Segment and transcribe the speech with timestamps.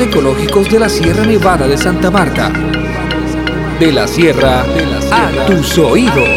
[0.00, 2.52] ecológicos de la Sierra Nevada de Santa Marta.
[3.80, 4.64] De la Sierra,
[5.10, 6.28] a tus oídos.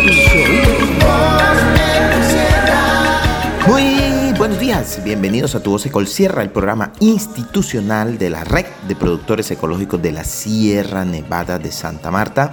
[3.68, 8.66] Muy buenos días, bienvenidos a Tu Voz Ecol Sierra, el programa institucional de la red
[8.88, 12.52] de productores ecológicos de la Sierra Nevada de Santa Marta.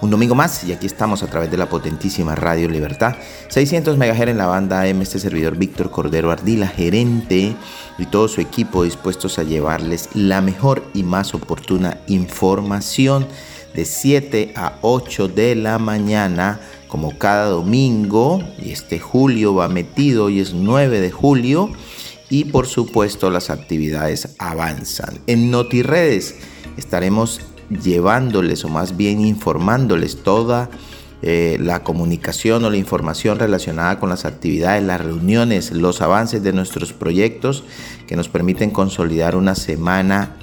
[0.00, 3.16] Un domingo más y aquí estamos a través de la potentísima Radio Libertad,
[3.48, 7.56] 600 MHz en la banda AM, este servidor Víctor Cordero Ardila, gerente
[7.98, 13.26] y todo su equipo dispuestos a llevarles la mejor y más oportuna información
[13.74, 20.26] de 7 a 8 de la mañana como cada domingo y este julio va metido,
[20.26, 21.70] hoy es 9 de julio
[22.30, 25.20] y por supuesto las actividades avanzan.
[25.26, 26.36] En NotiRedes
[26.76, 27.40] estaremos
[27.82, 30.70] llevándoles o más bien informándoles toda
[31.20, 36.52] eh, la comunicación o la información relacionada con las actividades, las reuniones, los avances de
[36.52, 37.64] nuestros proyectos
[38.06, 40.36] que nos permiten consolidar una semana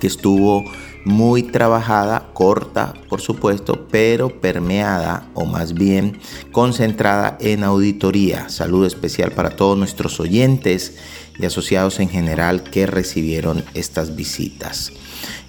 [0.00, 0.64] que estuvo
[1.04, 6.18] muy trabajada, corta por supuesto, pero permeada o más bien
[6.50, 8.48] concentrada en auditoría.
[8.48, 10.96] Saludo especial para todos nuestros oyentes
[11.38, 14.92] y asociados en general que recibieron estas visitas.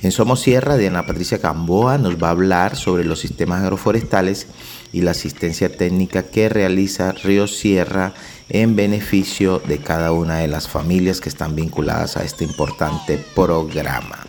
[0.02, 4.48] En Somos Sierra, Diana Patricia Camboa nos va a hablar sobre los sistemas agroforestales
[4.92, 8.14] y la asistencia técnica que realiza Río Sierra
[8.50, 14.20] en beneficio de cada una de las familias que están vinculadas a este importante programa.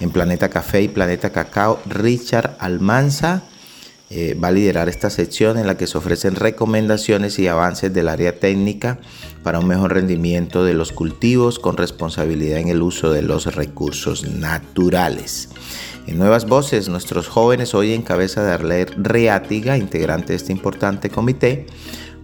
[0.00, 3.42] En Planeta Café y Planeta Cacao, Richard Almanza
[4.14, 8.08] eh, va a liderar esta sección en la que se ofrecen recomendaciones y avances del
[8.08, 8.98] área técnica
[9.42, 14.28] para un mejor rendimiento de los cultivos con responsabilidad en el uso de los recursos
[14.28, 15.48] naturales.
[16.06, 21.08] En Nuevas Voces, nuestros jóvenes hoy en cabeza de Arler Reátiga, integrante de este importante
[21.08, 21.64] comité,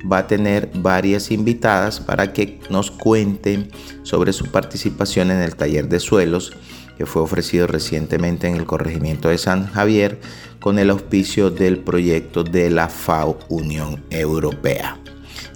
[0.01, 3.71] va a tener varias invitadas para que nos cuenten
[4.03, 6.53] sobre su participación en el taller de suelos
[6.99, 10.21] que fue ofrecido recientemente en el corregimiento de San Javier
[10.59, 14.99] con el auspicio del proyecto de la FAO Unión Europea.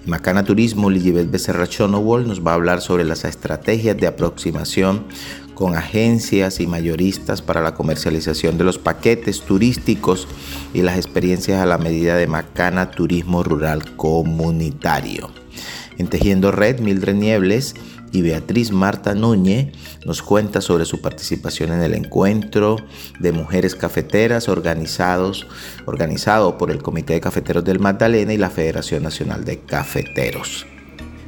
[0.05, 5.05] Macana Turismo, Lilibet Becerra Chonowol nos va a hablar sobre las estrategias de aproximación
[5.53, 10.27] con agencias y mayoristas para la comercialización de los paquetes turísticos
[10.73, 15.29] y las experiencias a la medida de Macana Turismo Rural Comunitario.
[15.97, 17.75] En Tejiendo Red, Mildred Niebles
[18.13, 19.73] y Beatriz Marta Núñez
[20.05, 22.77] nos cuenta sobre su participación en el encuentro
[23.19, 25.47] de mujeres cafeteras organizados,
[25.85, 30.67] organizado por el Comité de Cafeteros del Magdalena y la Federación Nacional de Cafeteros.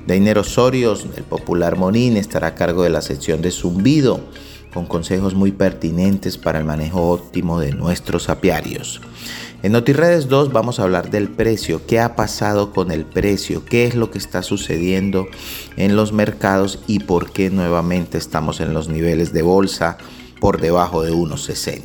[0.05, 4.21] Dainer Osorios, el popular Monín, estará a cargo de la sección de zumbido,
[4.71, 9.01] con consejos muy pertinentes para el manejo óptimo de nuestros apiarios.
[9.65, 13.87] En NotiRedes 2 vamos a hablar del precio, qué ha pasado con el precio, qué
[13.87, 15.25] es lo que está sucediendo
[15.75, 19.97] en los mercados y por qué nuevamente estamos en los niveles de bolsa
[20.39, 21.81] por debajo de 1.60.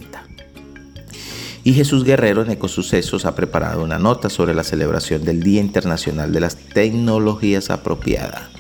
[1.65, 6.35] Y Jesús Guerrero en Ecosucesos ha preparado una nota sobre la celebración del Día Internacional
[6.35, 8.51] de las Tecnologías Apropiadas.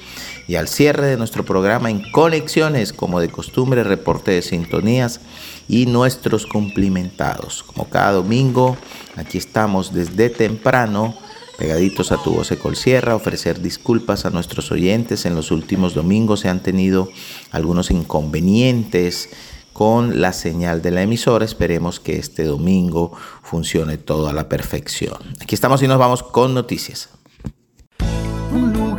[0.48, 5.20] Y al cierre de nuestro programa en Conexiones, como de costumbre, reporte de sintonías
[5.68, 7.62] y nuestros cumplimentados.
[7.62, 8.76] Como cada domingo,
[9.16, 11.14] aquí estamos desde temprano,
[11.58, 15.26] pegaditos a tu voz Ecol Sierra, ofrecer disculpas a nuestros oyentes.
[15.26, 17.10] En los últimos domingos se han tenido
[17.52, 19.28] algunos inconvenientes
[19.72, 21.44] con la señal de la emisora.
[21.44, 23.12] Esperemos que este domingo
[23.42, 25.18] funcione todo a la perfección.
[25.40, 27.19] Aquí estamos y nos vamos con noticias.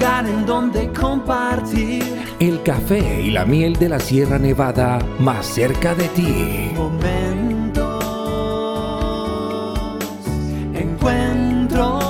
[0.02, 2.02] Lugar en donde compartir
[2.40, 6.72] El café y la miel de la Sierra Nevada más cerca de ti.
[6.76, 8.04] momentos,
[10.74, 12.04] encuentros.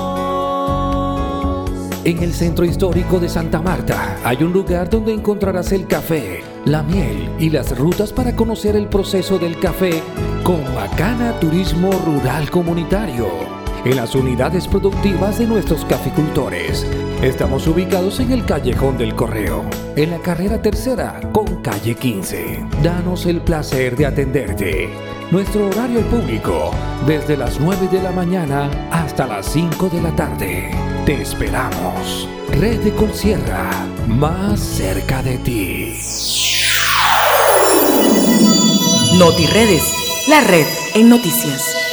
[2.04, 6.82] En el centro histórico de Santa Marta hay un lugar donde encontrarás el café, la
[6.82, 10.02] miel y las rutas para conocer el proceso del café
[10.42, 13.61] con Macana Turismo Rural Comunitario.
[13.84, 16.86] En las unidades productivas de nuestros caficultores.
[17.22, 19.64] Estamos ubicados en el Callejón del Correo,
[19.96, 22.64] en la carrera tercera con calle 15.
[22.82, 24.90] Danos el placer de atenderte.
[25.30, 26.70] Nuestro horario público,
[27.06, 30.70] desde las 9 de la mañana hasta las 5 de la tarde.
[31.06, 32.28] Te esperamos.
[32.52, 33.70] Red de Colsierra,
[34.06, 35.98] más cerca de ti.
[39.18, 39.82] NotiRedes,
[40.28, 41.91] la red en noticias.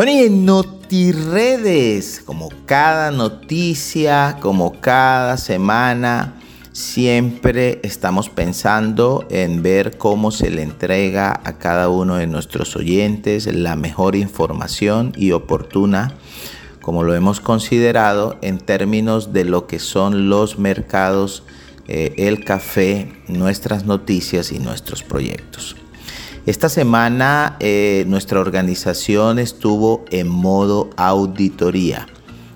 [0.00, 6.40] Bueno, y en NotiRedes, como cada noticia, como cada semana,
[6.72, 13.44] siempre estamos pensando en ver cómo se le entrega a cada uno de nuestros oyentes
[13.44, 16.14] la mejor información y oportuna,
[16.80, 21.42] como lo hemos considerado en términos de lo que son los mercados,
[21.88, 25.76] eh, el café, nuestras noticias y nuestros proyectos.
[26.46, 32.06] Esta semana eh, nuestra organización estuvo en modo auditoría.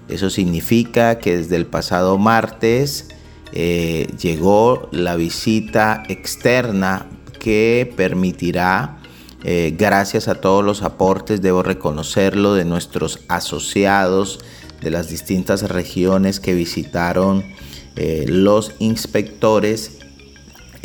[0.08, 3.08] Eso significa que desde el pasado martes
[3.52, 7.06] eh, llegó la visita externa
[7.38, 9.00] que permitirá,
[9.44, 14.40] eh, gracias a todos los aportes, debo reconocerlo, de nuestros asociados
[14.80, 17.44] de las distintas regiones que visitaron
[18.26, 20.03] los inspectores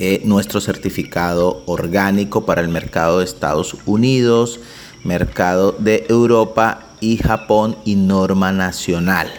[0.02, 4.62] eh, nuestro certificado orgánico para el mercado de Estados Unidos,
[5.04, 9.30] mercado de Europa y Japón y norma nacional.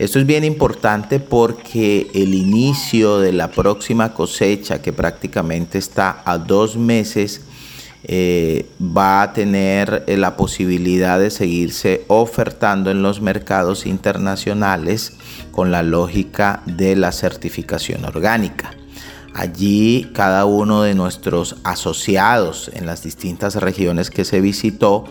[0.00, 6.36] Esto es bien importante porque el inicio de la próxima cosecha, que prácticamente está a
[6.36, 7.42] dos meses,
[8.02, 15.12] eh, va a tener eh, la posibilidad de seguirse ofertando en los mercados internacionales
[15.52, 18.74] con la lógica de la certificación orgánica.
[19.38, 25.04] Allí cada uno de nuestros asociados en las distintas regiones que se visitó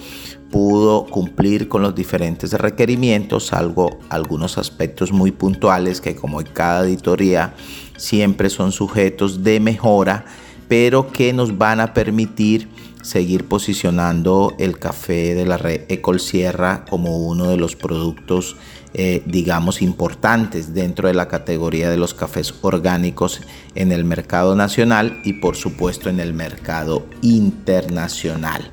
[0.50, 6.80] pudo cumplir con los diferentes requerimientos, salvo algunos aspectos muy puntuales que como en cada
[6.80, 7.54] auditoría
[7.98, 10.26] siempre son sujetos de mejora,
[10.68, 12.68] pero que nos van a permitir
[13.04, 18.58] seguir posicionando el café de la red Ecol Sierra como uno de los productos
[18.98, 23.42] eh, digamos, importantes dentro de la categoría de los cafés orgánicos
[23.76, 28.72] en el mercado nacional y por supuesto en el mercado internacional.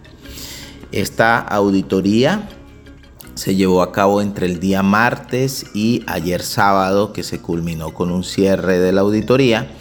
[0.93, 2.49] Esta auditoría
[3.35, 8.13] se llevó a cabo entre el día martes y ayer sábado que se culminó con
[8.13, 9.73] un cierre de la auditoría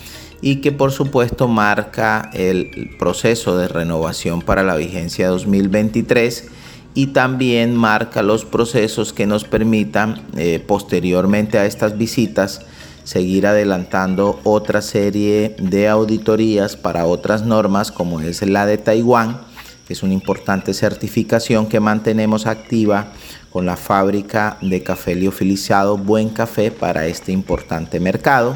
[0.41, 6.47] y que por supuesto marca el proceso de renovación para la vigencia 2023
[6.93, 12.61] y también marca los procesos que nos permitan eh, posteriormente a estas visitas
[13.03, 19.41] seguir adelantando otra serie de auditorías para otras normas como es la de Taiwán,
[19.87, 23.13] que es una importante certificación que mantenemos activa
[23.51, 28.55] con la fábrica de café liofilizado Buen Café para este importante mercado.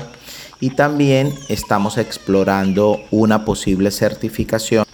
[0.62, 4.86] Y también estamos explorando una posible certificación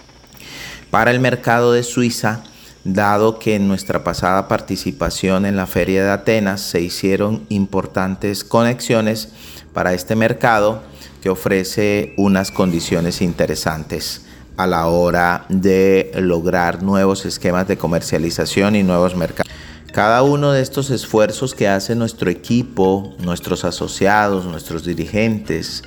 [0.90, 2.42] para el mercado de Suiza
[2.84, 9.28] dado que en nuestra pasada participación en la Feria de Atenas se hicieron importantes conexiones
[9.72, 10.82] para este mercado
[11.22, 18.82] que ofrece unas condiciones interesantes a la hora de lograr nuevos esquemas de comercialización y
[18.82, 19.50] nuevos mercados.
[19.92, 25.84] Cada uno de estos esfuerzos que hace nuestro equipo, nuestros asociados, nuestros dirigentes,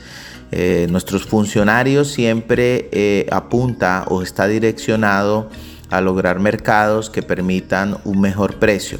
[0.51, 5.49] eh, nuestros funcionarios siempre eh, apunta o está direccionado
[6.01, 8.99] lograr mercados que permitan un mejor precio.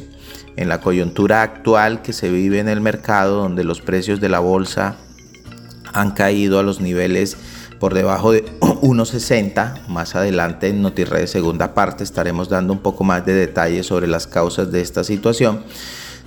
[0.56, 4.38] En la coyuntura actual que se vive en el mercado, donde los precios de la
[4.38, 4.96] bolsa
[5.92, 7.36] han caído a los niveles
[7.78, 9.86] por debajo de 1.60.
[9.88, 14.26] Más adelante en NotiRed segunda parte estaremos dando un poco más de detalles sobre las
[14.26, 15.62] causas de esta situación.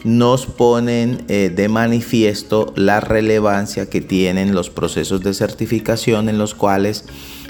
[0.03, 6.55] Nos ponen eh, de manifiesto la relevancia que tienen los procesos de certificación en los
[6.55, 7.03] cuales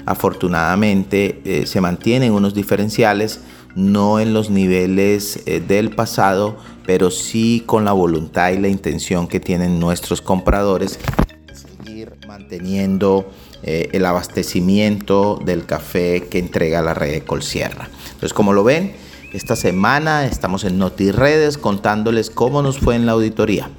[0.06, 3.40] afortunadamente eh, se mantienen unos diferenciales,
[3.74, 9.28] no en los niveles eh, del pasado, pero sí con la voluntad y la intención
[9.28, 10.98] que tienen nuestros compradores
[11.46, 13.30] de seguir manteniendo
[13.62, 17.88] eh, el abastecimiento del café que entrega la red de Colsierra.
[18.06, 18.92] Entonces, como lo ven,
[19.32, 23.70] esta semana estamos en NotiRedes contándoles cómo nos fue en la auditoría.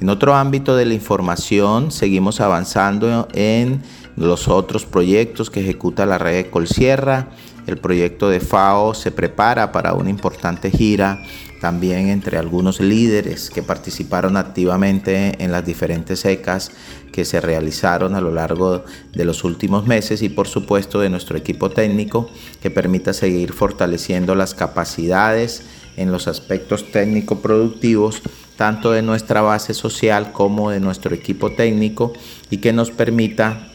[0.00, 3.82] En otro ámbito de la información, seguimos avanzando en
[4.20, 7.30] los otros proyectos que ejecuta la red Colsierra.
[7.66, 11.22] El proyecto de FAO se prepara para una importante gira
[11.60, 16.72] también entre algunos líderes que participaron activamente en las diferentes secas
[17.12, 21.36] que se realizaron a lo largo de los últimos meses y por supuesto de nuestro
[21.36, 22.30] equipo técnico
[22.62, 25.64] que permita seguir fortaleciendo las capacidades
[25.96, 28.22] en los aspectos técnico-productivos
[28.56, 32.12] tanto de nuestra base social como de nuestro equipo técnico
[32.50, 33.69] y que nos permita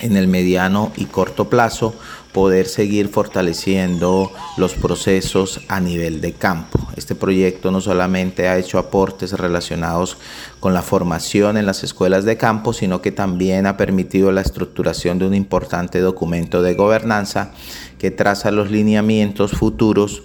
[0.00, 1.94] en el mediano y corto plazo
[2.32, 6.78] poder seguir fortaleciendo los procesos a nivel de campo.
[6.96, 10.16] Este proyecto no solamente ha hecho aportes relacionados
[10.60, 15.18] con la formación en las escuelas de campo, sino que también ha permitido la estructuración
[15.18, 17.52] de un importante documento de gobernanza
[17.98, 20.22] que traza los lineamientos futuros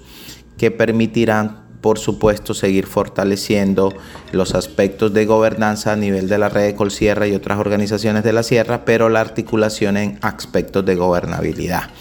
[0.58, 3.94] que permitirán por supuesto, seguir fortaleciendo
[4.32, 8.34] los aspectos de gobernanza a nivel de la red de Colsierra y otras organizaciones de
[8.34, 11.92] la Sierra, pero la articulación en aspectos de gobernabilidad.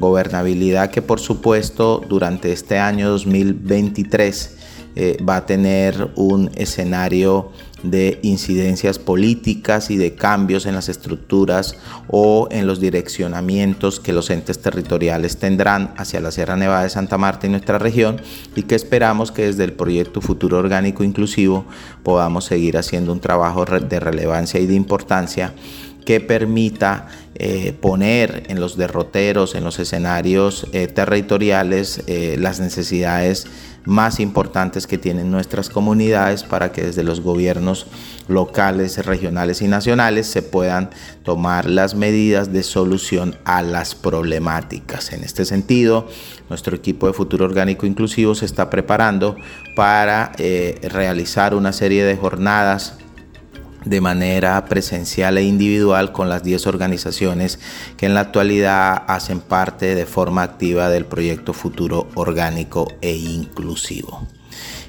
[0.00, 4.56] Gobernabilidad que, por supuesto, durante este año 2023
[4.96, 7.50] eh, va a tener un escenario
[7.90, 11.76] de incidencias políticas y de cambios en las estructuras
[12.08, 17.18] o en los direccionamientos que los entes territoriales tendrán hacia la Sierra Nevada de Santa
[17.18, 18.20] Marta y nuestra región
[18.54, 21.64] y que esperamos que desde el proyecto Futuro Orgánico Inclusivo
[22.02, 25.52] podamos seguir haciendo un trabajo de relevancia y de importancia
[26.06, 33.46] que permita eh, poner en los derroteros, en los escenarios eh, territoriales, eh, las necesidades
[33.86, 37.86] más importantes que tienen nuestras comunidades para que desde los gobiernos
[38.28, 40.90] locales, regionales y nacionales se puedan
[41.22, 45.12] tomar las medidas de solución a las problemáticas.
[45.12, 46.08] En este sentido,
[46.50, 49.36] nuestro equipo de futuro orgánico inclusivo se está preparando
[49.74, 52.98] para eh, realizar una serie de jornadas
[53.86, 57.60] de manera presencial e individual con las 10 organizaciones
[57.96, 64.26] que en la actualidad hacen parte de forma activa del proyecto Futuro Orgánico e Inclusivo.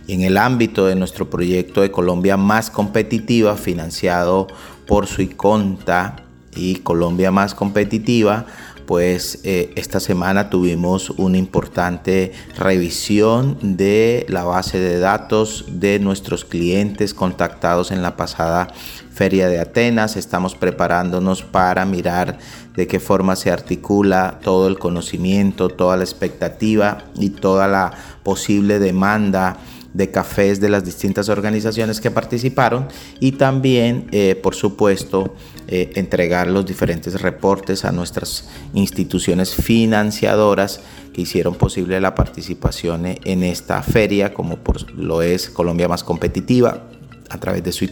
[0.07, 4.47] Y en el ámbito de nuestro proyecto de Colombia Más Competitiva, financiado
[4.87, 6.23] por Suiconta
[6.55, 8.47] y Colombia Más Competitiva,
[8.87, 17.13] pues esta semana tuvimos una importante revisión de la base de datos de nuestros clientes
[17.13, 18.69] contactados en la pasada
[19.13, 20.15] feria de Atenas.
[20.15, 22.37] Estamos preparándonos para mirar
[22.75, 27.91] de qué forma se articula todo el conocimiento, toda la expectativa y toda la
[28.23, 29.57] posible demanda
[29.93, 32.87] de cafés de las distintas organizaciones que participaron
[33.19, 35.33] y también, eh, por supuesto,
[35.67, 40.81] eh, entregar los diferentes reportes a nuestras instituciones financiadoras
[41.13, 46.83] que hicieron posible la participación en esta feria, como por, lo es Colombia Más Competitiva,
[47.29, 47.83] a través de su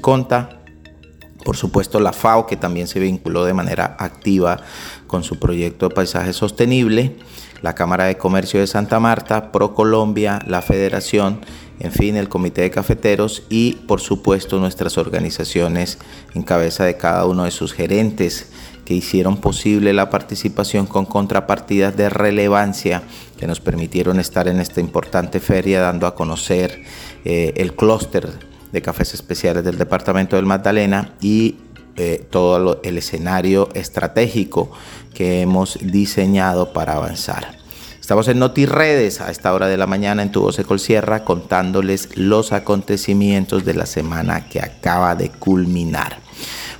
[1.45, 4.57] por supuesto, la FAO, que también se vinculó de manera activa
[5.05, 7.17] con su proyecto de paisaje sostenible,
[7.61, 11.41] la Cámara de Comercio de Santa Marta, ProColombia, la Federación,
[11.79, 15.97] en fin, el Comité de Cafeteros y, por supuesto, nuestras organizaciones
[16.33, 18.47] en cabeza de cada uno de sus gerentes
[18.85, 23.03] que hicieron posible la participación con contrapartidas de relevancia
[23.37, 26.83] que nos permitieron estar en esta importante feria dando a conocer
[27.25, 28.29] eh, el clúster
[28.71, 31.55] de cafés especiales del departamento del Magdalena y
[31.97, 34.71] eh, todo el escenario estratégico
[35.13, 37.64] que hemos diseñado para avanzar.
[38.05, 42.51] Estamos en NotiRedes a esta hora de la mañana en Tu Voz Sierra contándoles los
[42.51, 46.19] acontecimientos de la semana que acaba de culminar.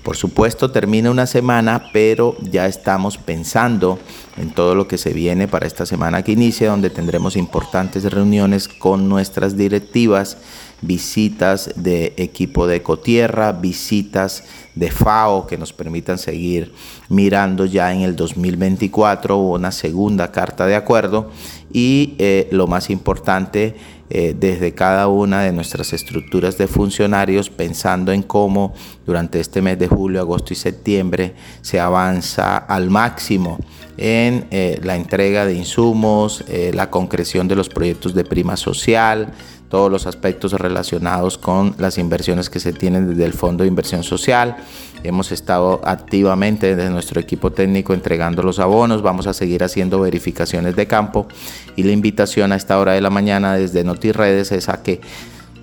[0.03, 3.97] Por supuesto, termina una semana, pero ya estamos pensando
[4.37, 8.67] en todo lo que se viene para esta semana que inicia, donde tendremos importantes reuniones
[8.67, 10.37] con nuestras directivas
[10.85, 14.43] visitas de equipo de Ecotierra, visitas
[14.75, 16.73] de FAO que nos permitan seguir
[17.09, 21.31] mirando ya en el 2024 una segunda carta de acuerdo
[21.71, 23.75] y eh, lo más importante
[24.09, 28.73] eh, desde cada una de nuestras estructuras de funcionarios pensando en cómo
[29.05, 33.57] durante este mes de julio, agosto y septiembre se avanza al máximo
[33.97, 39.33] en eh, la entrega de insumos, la concreción de los proyectos de prima social,
[39.75, 44.03] todos los aspectos relacionados con las inversiones que se tienen desde el Fondo de Inversión
[44.03, 44.55] Social.
[45.03, 50.77] Hemos estado activamente desde nuestro equipo técnico entregando los abonos, vamos a seguir haciendo verificaciones
[50.77, 51.27] de campo.
[51.75, 55.01] Y la invitación a esta hora de la mañana desde NotiRedes es a que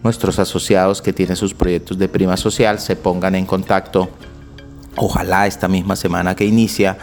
[0.02, 4.10] nuestros asociados que tienen sus proyectos de prima social se pongan en contacto.
[4.96, 6.98] Ojalá esta misma semana que inicia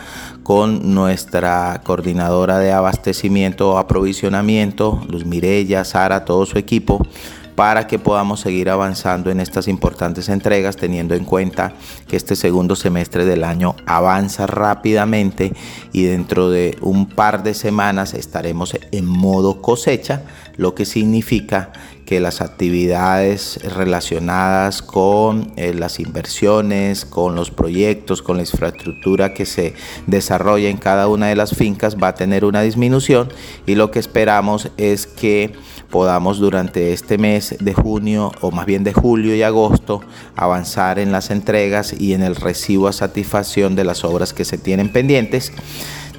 [0.49, 7.05] con nuestra coordinadora de abastecimiento o aprovisionamiento, Luz Mirella, Sara, todo su equipo,
[7.53, 11.73] para que podamos seguir avanzando en estas importantes entregas, teniendo en cuenta
[12.07, 15.53] que este segundo semestre del año avanza rápidamente
[15.93, 20.23] y dentro de un par de semanas estaremos en modo cosecha,
[20.57, 21.73] lo que significa
[22.09, 29.45] que las actividades relacionadas con eh, las inversiones, con los proyectos, con la infraestructura que
[29.45, 29.75] se
[30.07, 33.29] desarrolla en cada una de las fincas va a tener una disminución
[33.67, 35.51] y lo que esperamos es que
[35.91, 40.01] podamos durante este mes de junio o más bien de julio y agosto
[40.35, 44.57] avanzar en las entregas y en el recibo a satisfacción de las obras que se
[44.57, 45.51] tienen pendientes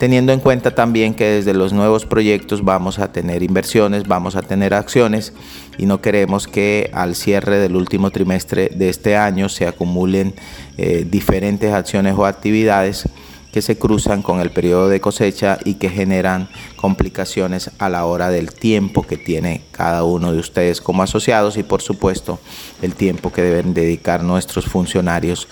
[0.01, 4.41] teniendo en cuenta también que desde los nuevos proyectos vamos a tener inversiones, vamos a
[4.41, 5.35] tener acciones
[5.77, 10.35] y no queremos que al cierre del último trimestre de este año se acumulen
[10.79, 13.11] eh, diferentes acciones o actividades
[13.53, 18.31] que se cruzan con el periodo de cosecha y que generan complicaciones a la hora
[18.31, 22.39] del tiempo que tiene cada uno de ustedes como asociados y por supuesto
[22.81, 25.47] el tiempo que deben dedicar nuestros funcionarios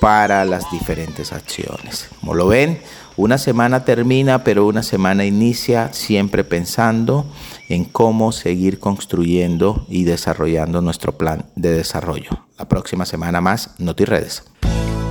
[0.00, 2.08] para las diferentes acciones.
[2.20, 2.80] Como lo ven,
[3.20, 7.26] una semana termina, pero una semana inicia siempre pensando
[7.68, 12.30] en cómo seguir construyendo y desarrollando nuestro plan de desarrollo.
[12.58, 14.44] La próxima semana más, NotiRedes.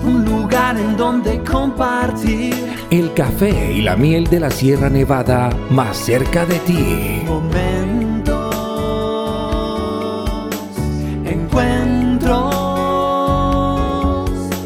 [0.04, 2.56] Un lugar en donde compartir
[2.90, 7.22] el café y la miel de la Sierra Nevada más cerca de ti.
[7.28, 7.99] momentos,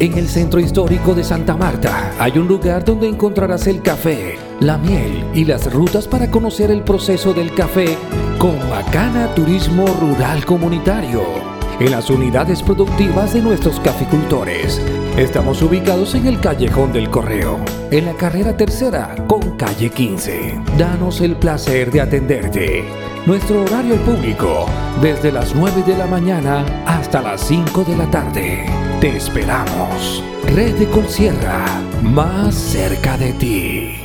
[0.04, 4.76] En el centro histórico de Santa Marta hay un lugar donde encontrarás el café, la
[4.76, 7.96] miel y las rutas para conocer el proceso del café
[8.36, 11.22] con Macana Turismo Rural Comunitario.
[11.80, 14.78] En las unidades productivas de nuestros caficultores.
[15.16, 17.58] Estamos ubicados en el Callejón del Correo,
[17.90, 20.60] en la carrera tercera con calle 15.
[20.76, 22.84] Danos el placer de atenderte.
[23.24, 24.66] Nuestro horario público,
[25.00, 28.83] desde las 9 de la mañana hasta las 5 de la tarde.
[29.04, 30.24] Te esperamos.
[30.46, 31.66] Red de Colsierra,
[32.02, 33.96] más cerca de ti.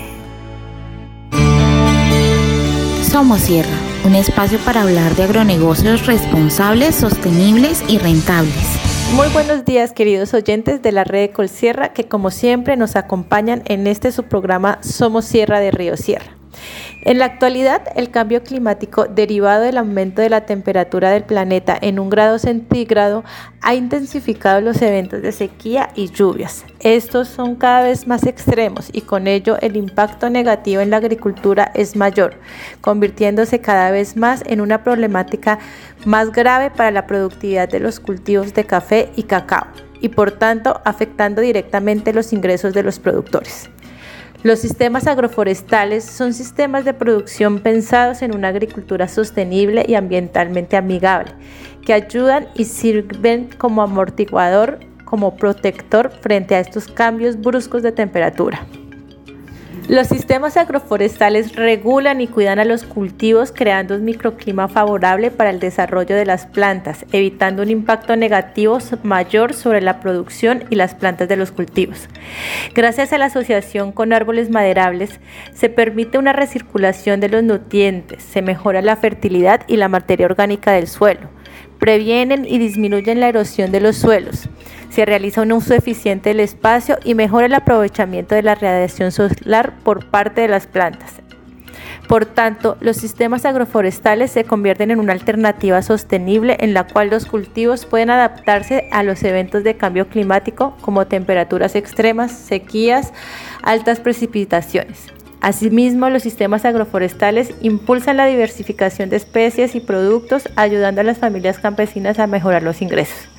[3.10, 8.54] Somos Sierra, un espacio para hablar de agronegocios responsables, sostenibles y rentables.
[9.16, 13.64] Muy buenos días queridos oyentes de la red de Colsierra que como siempre nos acompañan
[13.68, 16.39] en este su programa Somos Sierra de Río Sierra.
[17.02, 21.98] En la actualidad, el cambio climático derivado del aumento de la temperatura del planeta en
[21.98, 23.24] un grado centígrado
[23.62, 26.66] ha intensificado los eventos de sequía y lluvias.
[26.82, 31.72] Estos son cada vez más extremos y con ello el impacto negativo en la agricultura
[31.74, 32.36] es mayor,
[32.82, 35.60] convirtiéndose cada vez más en una problemática
[36.06, 39.68] más grave para la productividad de los cultivos de café y cacao
[40.02, 43.70] y por tanto afectando directamente los ingresos de los productores.
[44.42, 51.34] Los sistemas agroforestales son sistemas de producción pensados en una agricultura sostenible y ambientalmente amigable,
[51.86, 58.66] que ayudan y sirven como amortiguador, como protector frente a estos cambios bruscos de temperatura.
[59.90, 65.60] Los sistemas agroforestales regulan y cuidan a los cultivos creando un microclima favorable para el
[65.60, 71.28] desarrollo de las plantas, evitando un impacto negativo mayor sobre la producción y las plantas
[71.28, 72.08] de los cultivos.
[72.76, 75.20] Gracias a la asociación con árboles maderables,
[75.56, 80.72] se permite una recirculación de los nutrientes, se mejora la fertilidad y la materia orgánica
[80.72, 81.32] del suelo,
[81.80, 84.50] previenen y disminuyen la erosión de los suelos
[85.00, 89.76] se realiza un uso eficiente del espacio y mejora el aprovechamiento de la radiación solar
[89.82, 91.22] por parte de las plantas.
[92.10, 97.28] Por tanto, los sistemas agroforestales se convierten en una alternativa sostenible en la cual los
[97.28, 103.14] cultivos pueden adaptarse a los eventos de cambio climático como temperaturas extremas, sequías,
[103.64, 105.14] altas precipitaciones.
[105.40, 111.58] Asimismo, los sistemas agroforestales impulsan la diversificación de especies y productos, ayudando a las familias
[111.58, 113.30] campesinas a mejorar los ingresos.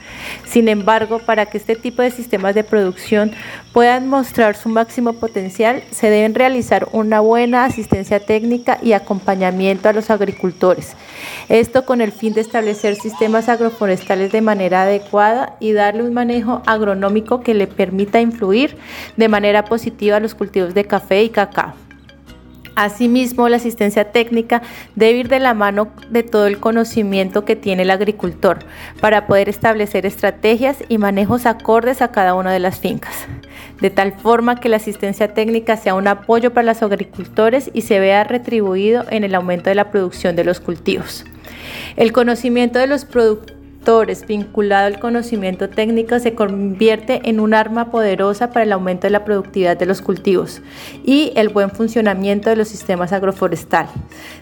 [0.45, 3.33] Sin embargo, para que este tipo de sistemas de producción
[3.73, 9.93] puedan mostrar su máximo potencial, se deben realizar una buena asistencia técnica y acompañamiento a
[9.93, 10.95] los agricultores.
[11.49, 16.63] Esto con el fin de establecer sistemas agroforestales de manera adecuada y darle un manejo
[16.67, 18.77] agronómico que le permita influir
[19.17, 21.90] de manera positiva a los cultivos de café y cacao.
[22.81, 24.63] Asimismo, la asistencia técnica
[24.95, 28.61] debe ir de la mano de todo el conocimiento que tiene el agricultor
[29.03, 33.27] para poder establecer estrategias y manejos acordes a cada una de las fincas,
[33.83, 38.01] de tal forma que la asistencia técnica sea un apoyo para los agricultores y se
[38.01, 41.27] vea retribuido en el aumento de la producción de los cultivos.
[41.97, 43.05] El conocimiento de los
[44.27, 49.25] vinculado al conocimiento técnico se convierte en un arma poderosa para el aumento de la
[49.25, 50.63] productividad de los cultivos
[51.05, 53.91] y el buen funcionamiento de los sistemas agroforestales,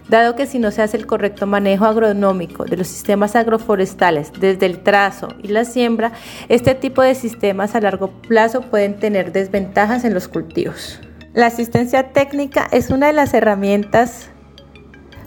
[0.07, 4.67] dado que si no se hace el correcto manejo agronómico de los sistemas agroforestales desde
[4.67, 6.11] el trazo y la siembra,
[6.47, 10.99] este tipo de sistemas a largo plazo pueden tener desventajas en los cultivos.
[11.33, 14.29] La asistencia técnica es una de las herramientas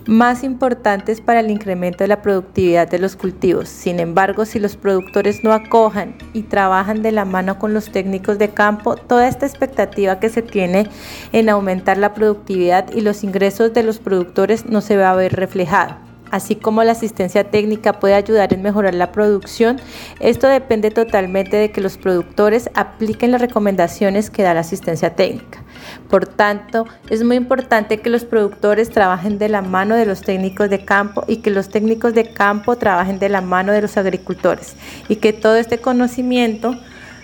[0.07, 3.69] más importantes para el incremento de la productividad de los cultivos.
[3.69, 8.39] Sin embargo, si los productores no acojan y trabajan de la mano con los técnicos
[8.39, 10.89] de campo, toda esta expectativa que se tiene
[11.33, 15.33] en aumentar la productividad y los ingresos de los productores no se va a ver
[15.33, 15.97] reflejado
[16.33, 19.79] así como la asistencia técnica puede ayudar en mejorar la producción,
[20.19, 25.63] esto depende totalmente de que los productores apliquen las recomendaciones que da la asistencia técnica.
[26.09, 30.71] Por tanto, es muy importante que los productores trabajen de la mano de los técnicos
[30.71, 34.75] de campo y que los técnicos de campo trabajen de la mano de los agricultores
[35.09, 36.77] y que todo este conocimiento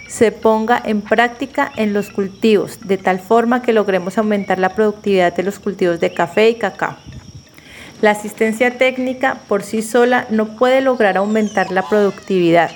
[0.09, 5.35] se ponga en práctica en los cultivos, de tal forma que logremos aumentar la productividad
[5.37, 6.97] de los cultivos de café y cacao.
[8.01, 12.71] La asistencia técnica por sí sola no puede lograr aumentar la productividad.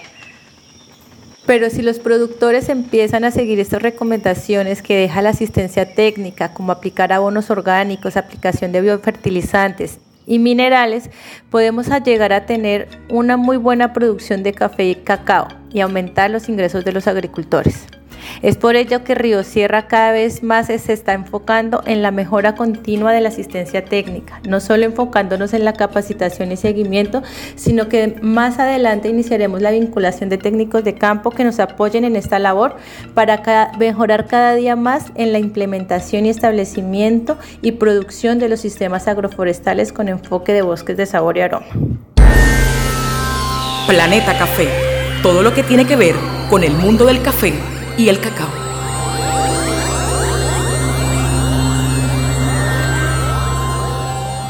[1.46, 6.72] Pero si los productores empiezan a seguir estas recomendaciones que deja la asistencia técnica, como
[6.72, 11.11] aplicar abonos orgánicos, aplicación de biofertilizantes y minerales,
[11.50, 16.48] podemos llegar a tener una muy buena producción de café y cacao y aumentar los
[16.48, 17.87] ingresos de los agricultores.
[18.42, 22.54] Es por ello que Río Sierra cada vez más se está enfocando en la mejora
[22.54, 27.22] continua de la asistencia técnica, no solo enfocándonos en la capacitación y seguimiento,
[27.54, 32.16] sino que más adelante iniciaremos la vinculación de técnicos de campo que nos apoyen en
[32.16, 32.76] esta labor
[33.14, 33.42] para
[33.78, 39.92] mejorar cada día más en la implementación y establecimiento y producción de los sistemas agroforestales
[39.92, 41.66] con enfoque de bosques de sabor y aroma.
[43.87, 44.68] Planeta Café,
[45.22, 46.14] todo lo que tiene que ver
[46.48, 47.52] con el mundo del café
[47.96, 48.48] y el cacao.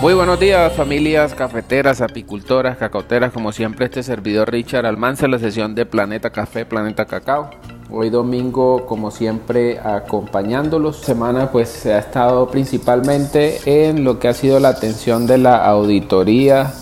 [0.01, 5.77] Muy buenos días familias cafeteras, apicultoras, cacaoteras, como siempre este servidor Richard Almanza, la sesión
[5.77, 7.51] de Planeta Café, Planeta Cacao.
[7.89, 10.97] Hoy domingo, como siempre, acompañándolos.
[10.97, 15.65] Semana pues se ha estado principalmente en lo que ha sido la atención de la
[15.67, 16.73] auditoría,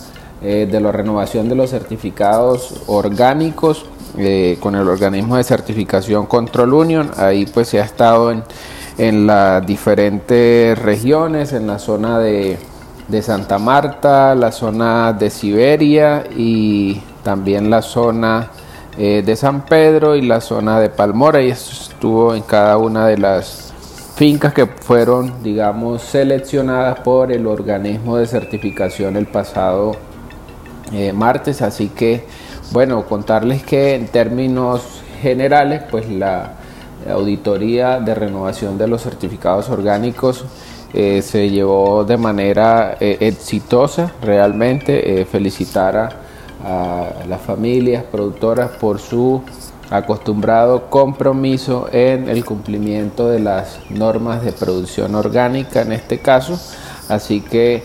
[0.40, 3.85] eh, de la renovación de los certificados orgánicos
[4.18, 7.11] eh, con el organismo de certificación Control Union.
[7.16, 8.42] Ahí pues se ha estado en,
[8.99, 12.59] en las diferentes regiones, en la zona de,
[13.09, 18.51] de, Santa Marta, la zona de Siberia y también la zona
[18.99, 21.40] eh, de San Pedro y la zona de Palmora.
[21.40, 23.73] Y estuvo en cada una de las
[24.16, 29.92] fincas que fueron, digamos, seleccionadas por el organismo de certificación el pasado
[30.92, 31.62] eh, martes.
[31.62, 32.27] Así que
[32.73, 36.53] bueno, contarles que en términos generales, pues la
[37.11, 40.45] auditoría de renovación de los certificados orgánicos
[40.93, 45.21] eh, se llevó de manera eh, exitosa realmente.
[45.21, 46.09] Eh, felicitar a,
[46.65, 49.43] a, las familias productoras por su
[49.91, 56.61] acostumbrado compromiso en el cumplimiento de las normas de producción orgánica en este caso.
[57.09, 57.83] Así que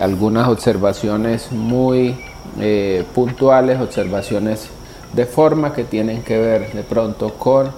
[0.00, 2.16] algunas observaciones muy
[2.60, 4.68] eh, puntuales, observaciones
[5.12, 7.70] de forma que tienen que ver de pronto con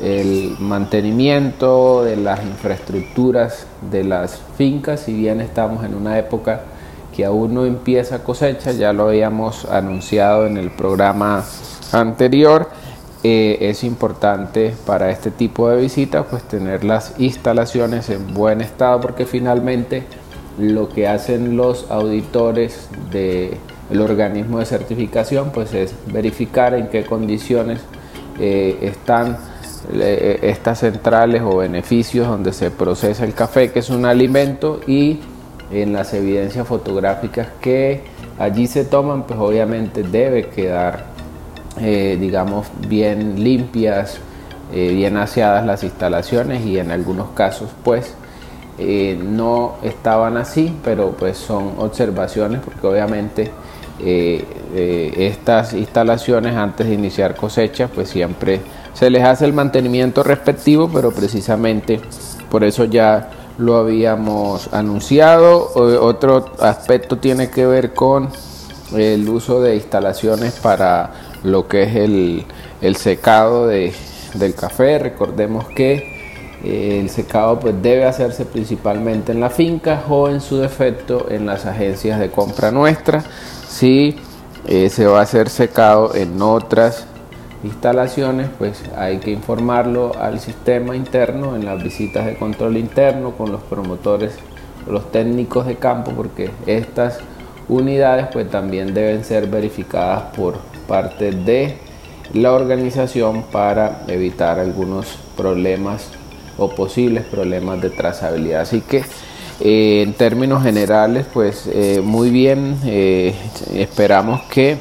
[0.00, 6.62] el mantenimiento de las infraestructuras de las fincas, si bien estamos en una época
[7.14, 11.44] que aún no empieza cosecha, ya lo habíamos anunciado en el programa
[11.92, 12.68] anterior,
[13.22, 19.00] eh, es importante para este tipo de visitas pues tener las instalaciones en buen estado
[19.00, 20.04] porque finalmente
[20.58, 23.58] lo que hacen los auditores de
[23.90, 27.80] el organismo de certificación pues es verificar en qué condiciones
[28.38, 29.36] eh, están
[29.92, 35.20] eh, estas centrales o beneficios donde se procesa el café que es un alimento y
[35.72, 38.02] en las evidencias fotográficas que
[38.38, 41.06] allí se toman pues obviamente debe quedar
[41.80, 44.18] eh, digamos bien limpias
[44.72, 48.14] bien aseadas las instalaciones y en algunos casos pues
[48.78, 53.50] no estaban así pero pues son observaciones porque obviamente
[54.02, 58.60] eh, eh, estas instalaciones antes de iniciar cosecha, pues siempre
[58.94, 62.00] se les hace el mantenimiento respectivo, pero precisamente
[62.50, 65.70] por eso ya lo habíamos anunciado.
[65.74, 68.30] Otro aspecto tiene que ver con
[68.94, 71.10] el uso de instalaciones para
[71.42, 72.44] lo que es el,
[72.80, 73.92] el secado de,
[74.34, 74.98] del café.
[74.98, 76.20] Recordemos que
[76.64, 81.46] eh, el secado pues debe hacerse principalmente en la finca o en su defecto en
[81.46, 83.24] las agencias de compra nuestra
[83.70, 84.16] si
[84.66, 87.06] eh, se va a hacer secado en otras
[87.62, 93.52] instalaciones, pues hay que informarlo al sistema interno en las visitas de control interno con
[93.52, 94.34] los promotores,
[94.88, 97.20] los técnicos de campo, porque estas
[97.68, 101.76] unidades pues también deben ser verificadas por parte de
[102.34, 105.06] la organización para evitar algunos
[105.36, 106.08] problemas
[106.58, 108.62] o posibles problemas de trazabilidad.
[108.62, 109.04] Así que
[109.62, 113.34] Eh, en términos generales, pues eh, muy bien, eh,
[113.74, 114.78] esperamos que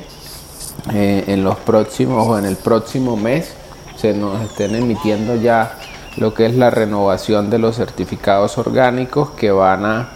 [0.91, 3.53] en los próximos o en el próximo mes
[3.97, 5.77] se nos estén emitiendo ya
[6.15, 10.07] lo que es la renovación de los certificados orgánicos que van a,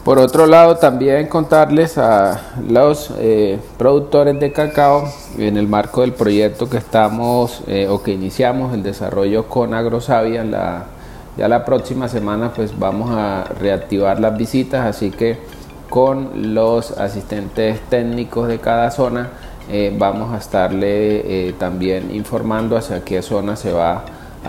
[0.04, 5.06] Por otro lado, también contarles a los eh, productores de cacao
[5.38, 10.44] en el marco del proyecto que estamos eh, o que iniciamos el desarrollo con Agrosavia.
[11.38, 15.38] Ya la próxima semana pues vamos a reactivar las visitas, así que
[15.89, 19.30] con los asistentes técnicos de cada zona
[19.72, 24.04] eh, vamos a estarle también informando hacia qué zona se va a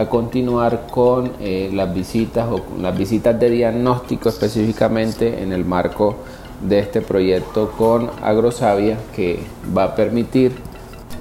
[0.08, 6.16] continuar con eh, las visitas o las visitas de diagnóstico específicamente en el marco
[6.60, 9.38] de este proyecto con Agrosavia que
[9.76, 10.52] va a permitir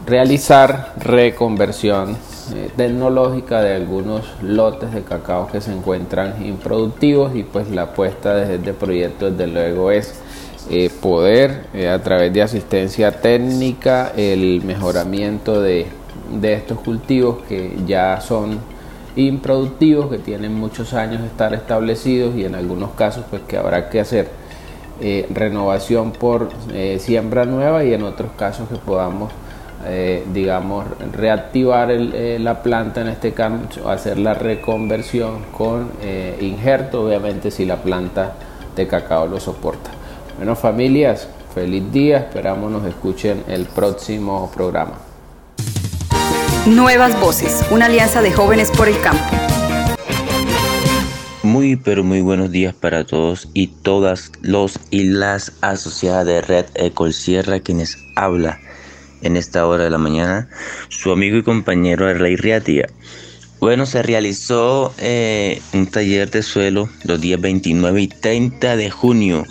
[0.07, 2.17] realizar reconversión
[2.53, 8.35] eh, tecnológica de algunos lotes de cacao que se encuentran improductivos y pues la apuesta
[8.35, 10.15] de este proyecto desde luego es
[10.69, 15.87] eh, poder a través de asistencia técnica el mejoramiento de
[16.31, 18.59] de estos cultivos que ya son
[19.15, 23.89] improductivos, que tienen muchos años de estar establecidos y en algunos casos pues que habrá
[23.89, 24.29] que hacer
[25.01, 29.31] eh, renovación por eh, siembra nueva y en otros casos que podamos
[29.85, 35.91] eh, digamos reactivar la planta en este caso hacer la reconversión con
[36.39, 37.03] injerto.
[37.05, 38.33] Obviamente si la planta
[38.75, 39.91] de cacao lo soporta.
[40.37, 42.19] Bueno familias feliz día.
[42.19, 45.12] Esperamos nos escuchen el próximo programa
[46.65, 49.21] Nuevas Voces, una alianza de jóvenes por el campo.
[51.43, 56.67] Muy pero muy buenos días para todos y todas los y las asociadas de Red
[56.75, 58.61] Ecol Sierra quienes habla
[59.23, 60.47] en esta hora de la mañana
[60.87, 62.87] su amigo y compañero Rey Riatiga.
[63.59, 69.43] Bueno, se realizó eh, un taller de suelo los días 29 y 30 de junio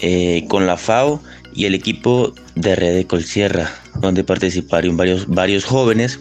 [0.00, 1.22] eh, con la FAO
[1.54, 6.18] y el equipo de Red Ecol Sierra donde participaron varios, varios jóvenes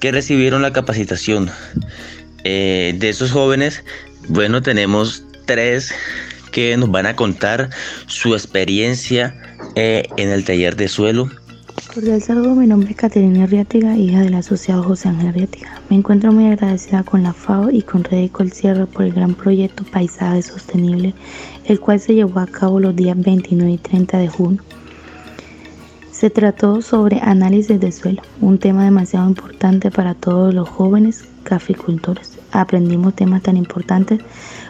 [0.00, 1.50] que recibieron la capacitación.
[2.44, 3.84] Eh, de esos jóvenes,
[4.28, 5.94] bueno, tenemos tres
[6.50, 7.70] que nos van a contar
[8.06, 9.34] su experiencia
[9.74, 11.30] eh, en el taller de suelo.
[11.94, 15.80] Cordial saludo, mi nombre es Caterina Riátiga, hija del asociado José Ángel Riátiga.
[15.88, 19.84] Me encuentro muy agradecida con la FAO y con Red Sierra por el gran proyecto
[19.84, 21.14] Paisaje Sostenible,
[21.64, 24.62] el cual se llevó a cabo los días 29 y 30 de junio
[26.22, 32.38] se trató sobre análisis de suelo, un tema demasiado importante para todos los jóvenes caficultores.
[32.52, 34.20] Aprendimos temas tan importantes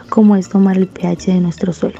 [0.09, 1.99] como es tomar el pH de nuestro suelo.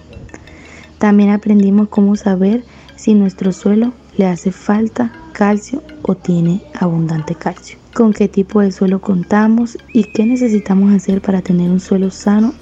[0.98, 2.63] También aprendimos cómo saber
[2.96, 7.78] si nuestro suelo le hace falta calcio o tiene abundante calcio.
[7.94, 12.56] Con qué tipo de suelo contamos y qué necesitamos hacer para tener un suelo sano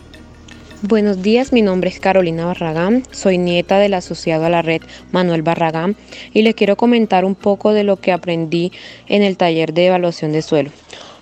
[0.83, 5.43] Buenos días, mi nombre es Carolina Barragán, soy nieta del asociado a la red Manuel
[5.43, 5.95] Barragán
[6.33, 8.71] y les quiero comentar un poco de lo que aprendí
[9.07, 10.71] en el taller de evaluación de suelo.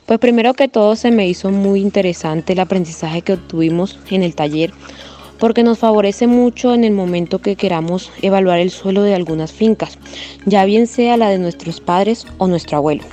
[0.05, 4.33] Pues primero que todo se me hizo muy interesante el aprendizaje que obtuvimos en el
[4.33, 4.71] taller
[5.39, 9.97] porque nos favorece mucho en el momento que queramos evaluar el suelo de algunas fincas,
[10.45, 13.03] ya bien sea la de nuestros padres o nuestro abuelo.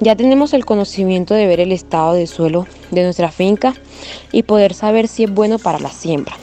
[0.00, 3.74] Ya tenemos el conocimiento de ver el estado de suelo de nuestra finca
[4.32, 6.34] y poder saber si es bueno para la siembra.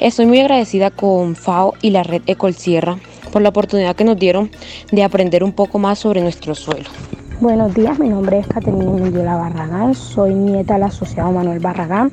[0.00, 2.98] Estoy muy agradecida con FAO y la red Ecol Sierra
[3.32, 4.50] por la oportunidad que nos dieron
[4.92, 6.90] de aprender un poco más sobre nuestro suelo.
[7.40, 12.12] Buenos días, mi nombre es Caterina Miguela Barragán, soy nieta del asociado Manuel Barragán.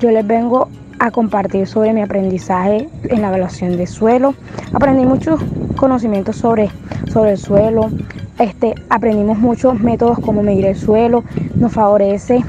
[0.00, 0.68] Yo les vengo
[1.02, 4.34] a compartir sobre mi aprendizaje en la evaluación de suelo.
[4.72, 5.40] Aprendí muchos
[5.74, 6.70] conocimientos sobre,
[7.12, 7.90] sobre el suelo.
[8.38, 11.24] Este, aprendimos muchos métodos como medir el suelo.
[11.56, 12.44] Nos favorece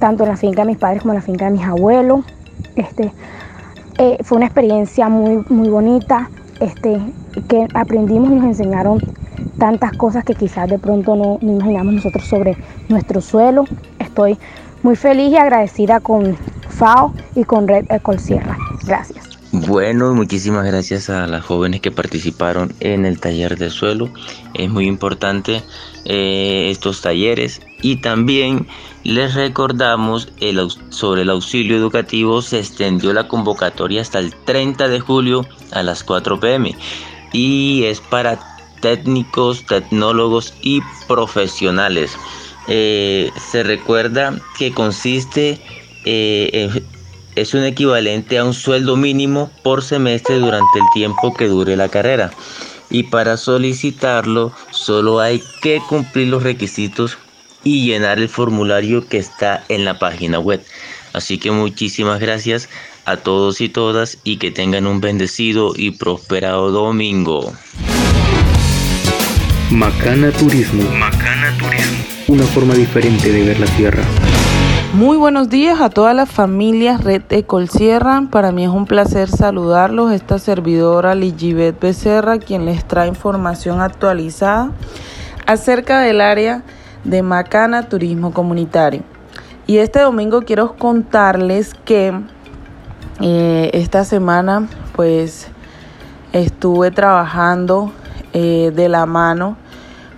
[0.00, 2.24] tanto en la finca de mis padres como en la finca de mis abuelos.
[2.74, 3.12] Este,
[3.98, 6.98] eh, fue una experiencia muy, muy bonita este,
[7.48, 8.98] que aprendimos y nos enseñaron
[9.58, 12.56] tantas cosas que quizás de pronto no, no imaginamos nosotros sobre
[12.88, 13.66] nuestro suelo.
[13.98, 14.38] Estoy
[14.82, 16.34] muy feliz y agradecida con
[16.78, 18.56] FAO y con Red Ecol Sierra.
[18.84, 19.28] Gracias.
[19.50, 24.10] Bueno, muchísimas gracias a las jóvenes que participaron en el taller de suelo.
[24.52, 25.62] Es muy importante
[26.04, 28.66] eh, estos talleres y también
[29.04, 30.60] les recordamos el,
[30.90, 32.42] sobre el auxilio educativo.
[32.42, 36.76] Se extendió la convocatoria hasta el 30 de julio a las 4 pm
[37.32, 38.38] y es para
[38.82, 42.16] técnicos, tecnólogos y profesionales.
[42.68, 45.58] Eh, se recuerda que consiste
[46.10, 46.82] eh,
[47.36, 51.88] es un equivalente a un sueldo mínimo por semestre durante el tiempo que dure la
[51.88, 52.32] carrera.
[52.90, 57.18] Y para solicitarlo solo hay que cumplir los requisitos
[57.62, 60.64] y llenar el formulario que está en la página web.
[61.12, 62.68] Así que muchísimas gracias
[63.04, 67.52] a todos y todas y que tengan un bendecido y prosperado domingo.
[69.70, 70.82] Macana Turismo.
[70.90, 71.98] Macana Turismo.
[72.28, 74.02] Una forma diferente de ver la tierra.
[74.94, 78.22] Muy buenos días a todas las familias Red Ecol Sierra.
[78.30, 80.12] Para mí es un placer saludarlos.
[80.12, 84.72] Esta servidora Ligibet Becerra, quien les trae información actualizada
[85.46, 86.62] acerca del área
[87.04, 89.02] de Macana Turismo Comunitario.
[89.66, 92.18] Y este domingo quiero contarles que
[93.20, 95.48] eh, esta semana pues
[96.32, 97.92] estuve trabajando
[98.32, 99.58] eh, de la mano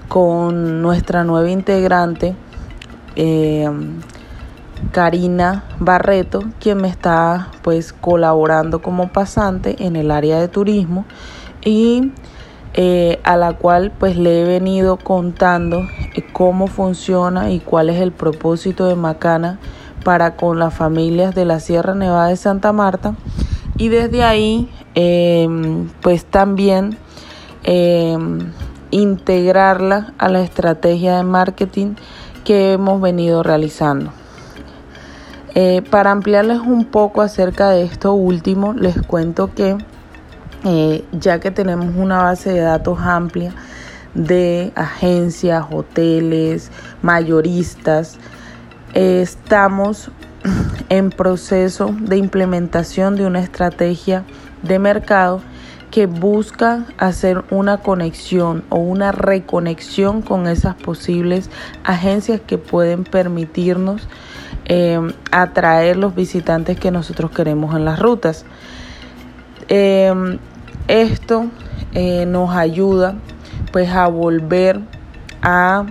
[0.06, 2.36] con nuestra nueva integrante.
[3.16, 3.68] Eh,
[4.92, 11.04] Karina Barreto, quien me está pues colaborando como pasante en el área de turismo
[11.64, 12.12] y
[12.74, 15.80] eh, a la cual pues le he venido contando
[16.14, 19.58] eh, cómo funciona y cuál es el propósito de Macana
[20.04, 23.14] para con las familias de la Sierra Nevada de Santa Marta
[23.76, 26.96] y desde ahí em, pues también
[27.64, 28.52] em,
[28.90, 31.94] integrarla a la estrategia de marketing
[32.44, 34.19] que hemos venido realizando.
[35.54, 39.76] Eh, para ampliarles un poco acerca de esto último, les cuento que
[40.64, 43.52] eh, ya que tenemos una base de datos amplia
[44.14, 46.70] de agencias, hoteles,
[47.02, 48.18] mayoristas,
[48.94, 50.10] estamos
[50.88, 54.24] en proceso de implementación de una estrategia
[54.62, 55.40] de mercado
[55.90, 61.50] que busca hacer una conexión o una reconexión con esas posibles
[61.82, 64.06] agencias que pueden permitirnos
[64.72, 68.44] Em, atraer los visitantes que nosotros queremos en las rutas.
[69.66, 70.38] Em,
[70.86, 71.46] esto
[71.92, 73.16] eh, nos ayuda
[73.72, 74.78] pues a volver
[75.42, 75.86] a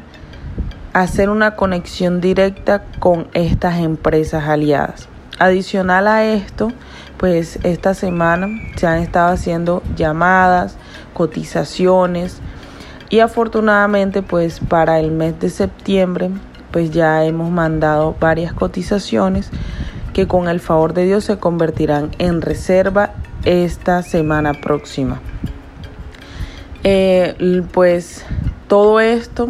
[0.94, 5.10] hacer una conexión directa con estas empresas aliadas.
[5.40, 6.72] Adicional a esto,
[7.18, 10.78] pues esta semana se han estado haciendo llamadas,
[11.14, 12.40] cotizaciones
[13.10, 16.32] y afortunadamente pues para el mes de septiembre
[16.72, 19.50] pues ya hemos mandado varias cotizaciones
[20.14, 23.14] que con el favor de Dios se convertirán en reserva
[23.46, 25.22] esta semana próxima.
[26.84, 28.26] Eh, pues
[28.68, 29.50] todo esto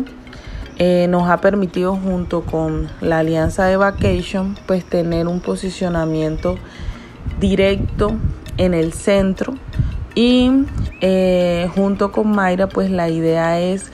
[0.77, 6.57] eh, nos ha permitido junto con la alianza de Vacation pues tener un posicionamiento
[7.39, 8.13] directo
[8.57, 9.55] en el centro
[10.15, 10.51] y
[11.01, 13.91] eh, junto con Mayra pues la idea es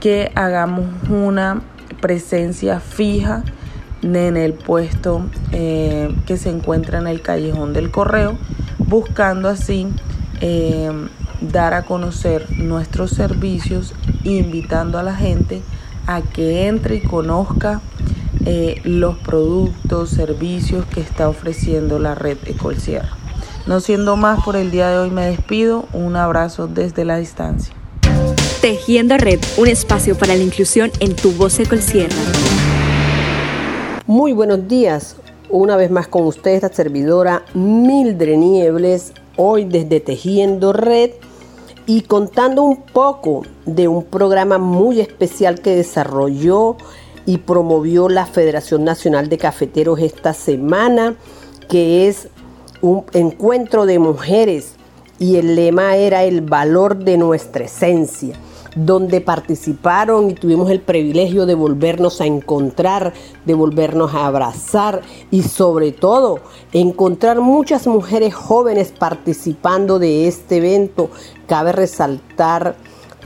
[0.00, 1.62] que hagamos una
[2.00, 3.44] presencia fija
[4.02, 8.36] en el puesto eh, que se encuentra en el callejón del correo,
[8.78, 9.88] buscando así
[10.40, 10.90] eh,
[11.40, 15.62] dar a conocer nuestros servicios, invitando a la gente
[16.06, 17.80] a que entre y conozca
[18.44, 23.10] eh, los productos, servicios que está ofreciendo la red Ecolsierra.
[23.66, 27.74] No siendo más por el día de hoy me despido, un abrazo desde la distancia.
[28.64, 32.16] Tejiendo Red, un espacio para la inclusión en tu voz Ecolsierra.
[34.06, 35.16] Muy buenos días,
[35.50, 41.10] una vez más con ustedes la servidora Mildred Niebles, hoy desde Tejiendo Red
[41.84, 46.78] y contando un poco de un programa muy especial que desarrolló
[47.26, 51.16] y promovió la Federación Nacional de Cafeteros esta semana,
[51.68, 52.28] que es
[52.80, 54.72] un encuentro de mujeres
[55.18, 58.34] y el lema era el valor de nuestra esencia
[58.74, 63.12] donde participaron y tuvimos el privilegio de volvernos a encontrar,
[63.44, 66.40] de volvernos a abrazar y sobre todo
[66.72, 71.10] encontrar muchas mujeres jóvenes participando de este evento.
[71.46, 72.76] Cabe resaltar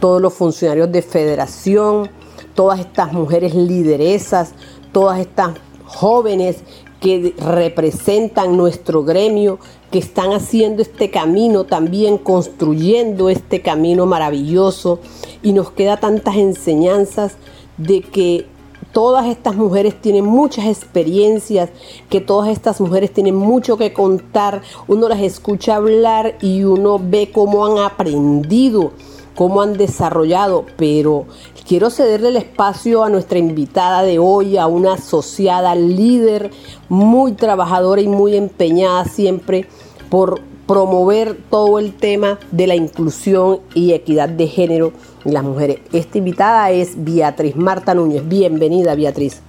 [0.01, 2.11] todos los funcionarios de federación,
[2.55, 4.53] todas estas mujeres lideresas,
[4.92, 6.62] todas estas jóvenes
[7.01, 9.59] que representan nuestro gremio,
[9.91, 15.01] que están haciendo este camino también, construyendo este camino maravilloso.
[15.43, 17.36] Y nos queda tantas enseñanzas
[17.76, 18.47] de que
[18.93, 21.70] todas estas mujeres tienen muchas experiencias,
[22.09, 24.62] que todas estas mujeres tienen mucho que contar.
[24.86, 28.93] Uno las escucha hablar y uno ve cómo han aprendido,
[29.34, 31.26] cómo han desarrollado, pero
[31.68, 36.51] Quiero cederle el espacio a nuestra invitada de hoy, a una asociada líder
[36.89, 39.66] muy trabajadora y muy empeñada siempre
[40.11, 44.93] por promover todo el tema de la inclusión y equidad de género
[45.25, 45.79] en las mujeres.
[45.93, 48.27] Esta invitada es Beatriz Marta Núñez.
[48.29, 49.41] Bienvenida, Beatriz.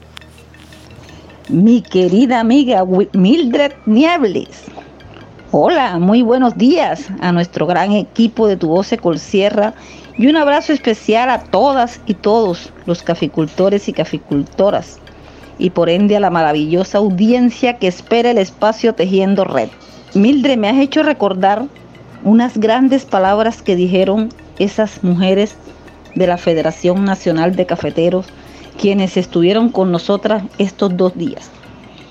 [1.50, 4.66] Mi querida amiga Mildred Niebles.
[5.52, 9.74] Hola, muy buenos días a nuestro gran equipo de Tu Voz Colsierra
[10.18, 15.00] y un abrazo especial a todas y todos los caficultores y caficultoras
[15.58, 19.70] y por ende a la maravillosa audiencia que espera el espacio Tejiendo Red.
[20.14, 21.66] Mildred, me has hecho recordar
[22.24, 25.56] unas grandes palabras que dijeron esas mujeres
[26.16, 28.26] de la Federación Nacional de Cafeteros,
[28.80, 31.50] quienes estuvieron con nosotras estos dos días.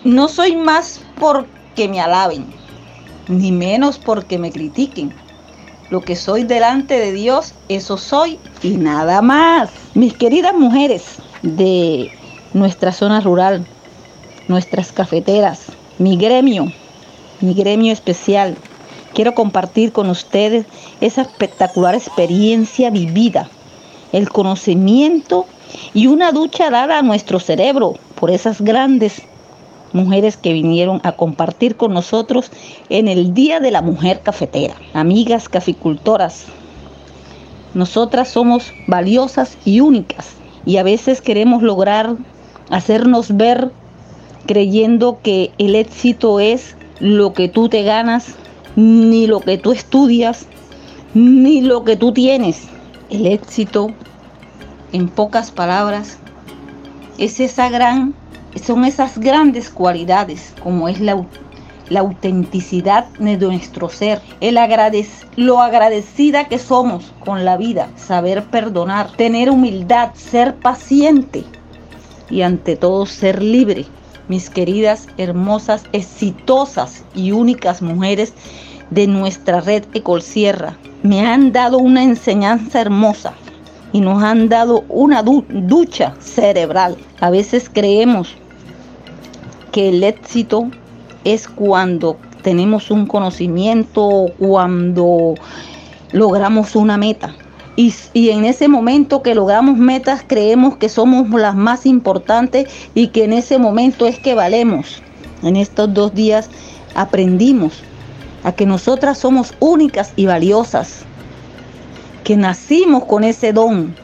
[0.05, 2.47] No soy más porque me alaben,
[3.27, 5.13] ni menos porque me critiquen
[5.91, 9.71] lo que soy delante de Dios, eso soy y nada más.
[9.95, 12.13] Mis queridas mujeres de
[12.53, 13.67] nuestra zona rural,
[14.49, 15.67] nuestras cafeteras,
[15.99, 16.71] mi gremio,
[17.41, 18.57] mi gremio especial,
[19.15, 20.67] quiero compartir con ustedes
[21.01, 23.49] esa espectacular experiencia vivida,
[24.13, 25.47] el conocimiento
[25.95, 29.23] y una ducha dada a nuestro cerebro por esas grandes
[29.93, 32.51] mujeres que vinieron a compartir con nosotros
[32.89, 34.75] en el Día de la Mujer Cafetera.
[34.93, 36.47] Amigas caficultoras,
[37.75, 40.31] nosotras somos valiosas y únicas
[40.67, 42.17] y a veces queremos lograr
[42.71, 43.71] hacernos ver
[44.47, 48.35] creyendo que el éxito es lo que tú te ganas,
[48.77, 50.47] ni lo que tú estudias,
[51.15, 52.69] ni lo que tú tienes.
[53.11, 53.91] El éxito,
[54.93, 56.19] en pocas palabras,
[57.19, 58.15] es esa gran
[58.59, 61.25] son esas grandes cualidades como es la,
[61.89, 64.59] la autenticidad de nuestro ser, el
[65.37, 71.45] lo agradecida que somos con la vida, saber perdonar, tener humildad, ser paciente
[72.31, 73.87] y ante todo ser libre.
[74.29, 78.35] Mis queridas, hermosas, exitosas y únicas mujeres
[78.91, 83.33] de nuestra red Ecolsierra, me han dado una enseñanza hermosa
[83.93, 86.97] y nos han dado una ducha cerebral.
[87.21, 88.35] A veces creemos
[89.73, 90.71] que el éxito
[91.25, 95.35] es cuando tenemos un conocimiento, cuando
[96.13, 97.35] logramos una meta.
[97.81, 103.23] Y, en ese momento que logramos metas creemos que somos las más importantes y que
[103.23, 105.01] en ese momento es que valemos.
[105.45, 106.51] En estos dos días
[106.97, 107.75] aprendimos
[108.43, 111.05] a que nosotras somos únicas y valiosas,
[112.25, 113.95] que nacimos con ese don,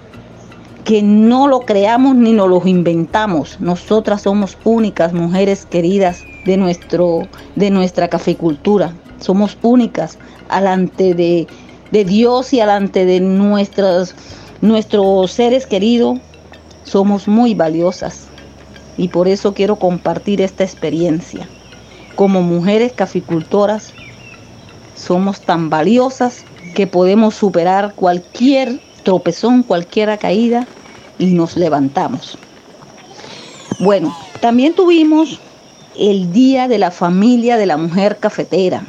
[0.85, 3.59] que no lo creamos ni nos lo inventamos.
[3.59, 8.95] Nosotras somos únicas mujeres queridas de, nuestro, de nuestra caficultura.
[9.19, 10.17] Somos únicas
[10.49, 11.49] alante de,
[11.95, 14.17] de Dios y alante de nuestros,
[14.61, 16.19] nuestros seres queridos.
[16.83, 18.27] Somos muy valiosas
[18.97, 21.49] y por eso quiero compartir esta experiencia.
[22.17, 23.93] Como mujeres caficultoras
[24.97, 30.67] somos tan valiosas que podemos superar cualquier tropezón, cualquier caída
[31.21, 32.37] y nos levantamos.
[33.79, 35.39] Bueno, también tuvimos
[35.97, 38.85] el Día de la Familia de la Mujer Cafetera.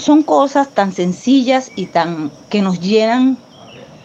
[0.00, 3.36] Son cosas tan sencillas y tan que nos llenan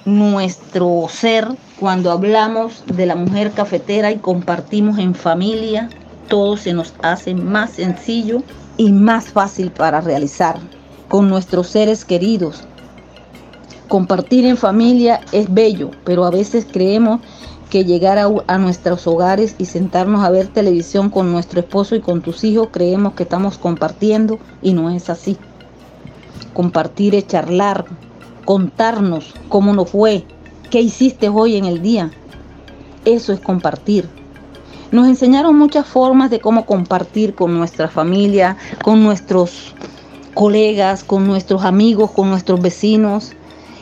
[0.03, 1.47] nuestro ser
[1.79, 5.89] cuando hablamos de la mujer cafetera y compartimos en familia
[6.27, 8.43] todo se nos hace más sencillo
[8.77, 10.59] y más fácil para realizar
[11.07, 12.63] con nuestros seres queridos.
[13.87, 17.21] Compartir en familia es bello, pero a veces creemos
[17.69, 22.01] que llegar a, a, nuestros hogares y sentarnos a ver televisión con nuestro esposo y
[22.01, 25.37] con tus hijos creemos que estamos compartiendo y no es así.
[26.55, 27.83] Compartir es charlar,
[28.45, 30.23] contarnos cómo nos fue,
[30.69, 32.11] qué hiciste hoy en el día.
[33.03, 34.07] Eso es compartir.
[34.89, 39.75] Nos enseñaron muchas formas de cómo compartir con nuestra familia, con nuestros
[40.33, 43.33] colegas, con nuestros amigos, con nuestros vecinos.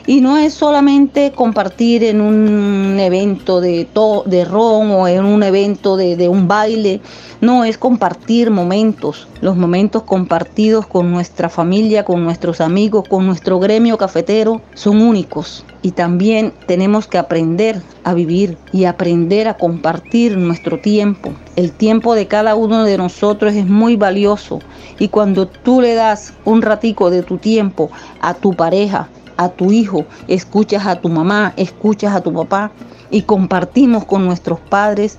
[0.06, 3.88] Y no es solamente compartir en un evento de,
[4.26, 7.02] de ron o en un evento de, de un baile,
[7.44, 13.60] no, es compartir momentos, los momentos compartidos con nuestra familia, con nuestros amigos, con nuestro
[13.60, 15.66] gremio cafetero, son únicos.
[15.82, 21.34] Y también tenemos que aprender a vivir y aprender a compartir nuestro tiempo.
[21.58, 24.60] El tiempo de cada uno de nosotros es muy valioso
[24.98, 27.92] y cuando tú le das un ratico de tu tiempo
[28.22, 32.72] a tu pareja, a tu hijo, escuchas a tu mamá, escuchas a tu papá
[33.10, 35.18] y compartimos con nuestros padres,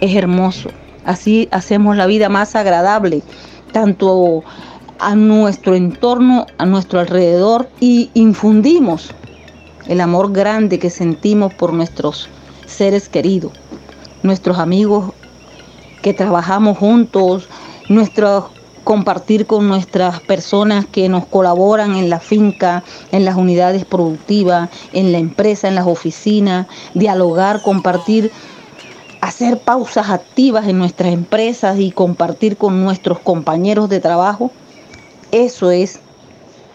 [0.00, 0.70] es hermoso.
[1.04, 3.22] Así hacemos la vida más agradable,
[3.72, 4.42] tanto
[4.98, 9.10] a nuestro entorno, a nuestro alrededor y infundimos
[9.86, 12.28] el amor grande que sentimos por nuestros
[12.66, 13.52] seres queridos,
[14.22, 15.12] nuestros amigos
[16.00, 17.48] que trabajamos juntos,
[17.88, 18.44] nuestros
[18.84, 25.10] compartir con nuestras personas que nos colaboran en la finca, en las unidades productivas, en
[25.10, 28.30] la empresa, en las oficinas, dialogar, compartir,
[29.20, 34.50] hacer pausas activas en nuestras empresas y compartir con nuestros compañeros de trabajo.
[35.32, 35.98] Eso es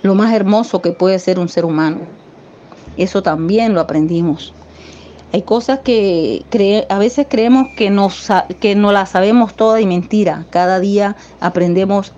[0.01, 2.01] lo más hermoso que puede ser un ser humano.
[2.97, 4.53] Eso también lo aprendimos.
[5.31, 6.43] Hay cosas que
[6.89, 10.45] a veces creemos que no, las sabemos todas y mentira.
[10.49, 12.13] Cada día aprendemos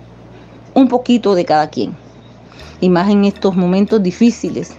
[0.74, 1.94] un poquito de cada quien.
[2.80, 4.74] Y más en estos momentos difíciles,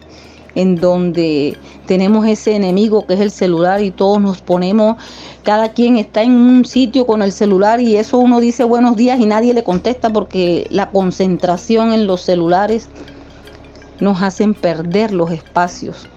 [0.56, 4.98] en donde tenemos ese enemigo que es el celular y todos nos ponemos,
[5.44, 9.20] cada quien está en un sitio con el celular y eso uno dice buenos días
[9.20, 12.90] y nadie le contesta porque la concentración en los celulares
[14.00, 16.08] nos hacen perder los espacios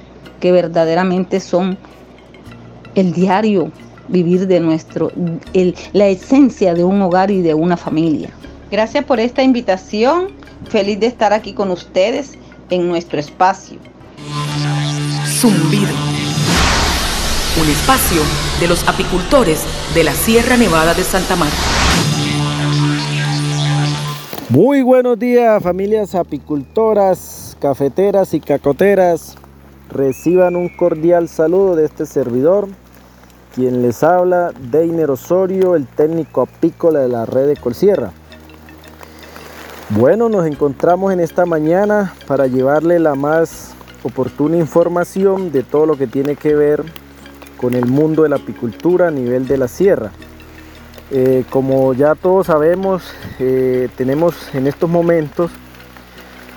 [0.41, 1.79] que verdaderamente son
[2.97, 3.71] el diario
[4.09, 5.13] vivir de nuestro,
[5.53, 8.31] el, la esencia de un hogar y de una familia.
[8.71, 10.29] Gracias por esta invitación.
[10.69, 12.33] Feliz de estar aquí con ustedes
[12.71, 13.79] en nuestro espacio.
[15.27, 15.95] Zumbido.
[17.63, 18.23] Un espacio
[18.61, 19.63] de los apicultores
[19.95, 21.57] de la Sierra Nevada de Santa Marta.
[24.49, 29.37] Muy buenos días familias apicultoras, cafeteras y cacoteras.
[29.91, 32.69] Reciban un cordial saludo de este servidor,
[33.57, 38.13] quien les habla, Deiner Osorio, el técnico apícola de la red de Colsierra.
[39.89, 45.97] Bueno, nos encontramos en esta mañana para llevarle la más oportuna información de todo lo
[45.97, 46.85] que tiene que ver
[47.57, 50.11] con el mundo de la apicultura a nivel de la sierra.
[51.11, 53.05] Eh, como ya todos sabemos,
[53.39, 55.51] eh, tenemos en estos momentos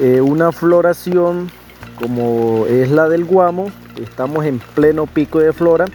[0.01, 1.49] eh, una floración
[1.97, 3.67] como es la del guamo,
[4.01, 5.85] estamos en pleno pico de flora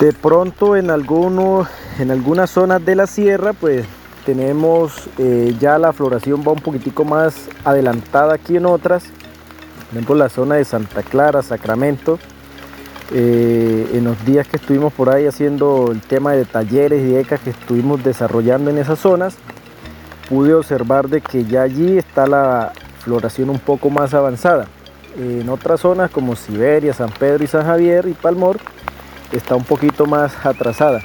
[0.00, 3.84] de pronto en, algunos, en algunas zonas de la sierra, pues
[4.24, 9.04] tenemos eh, ya la floración va un poquitico más adelantada aquí en otras.
[10.06, 12.18] Por la zona de Santa Clara, Sacramento.
[13.12, 17.40] Eh, en los días que estuvimos por ahí haciendo el tema de talleres y ecas
[17.40, 19.34] que estuvimos desarrollando en esas zonas,
[20.28, 24.68] pude observar de que ya allí está la floración un poco más avanzada.
[25.18, 28.58] En otras zonas como Siberia, San Pedro y San Javier y Palmor,
[29.32, 31.00] está un poquito más atrasada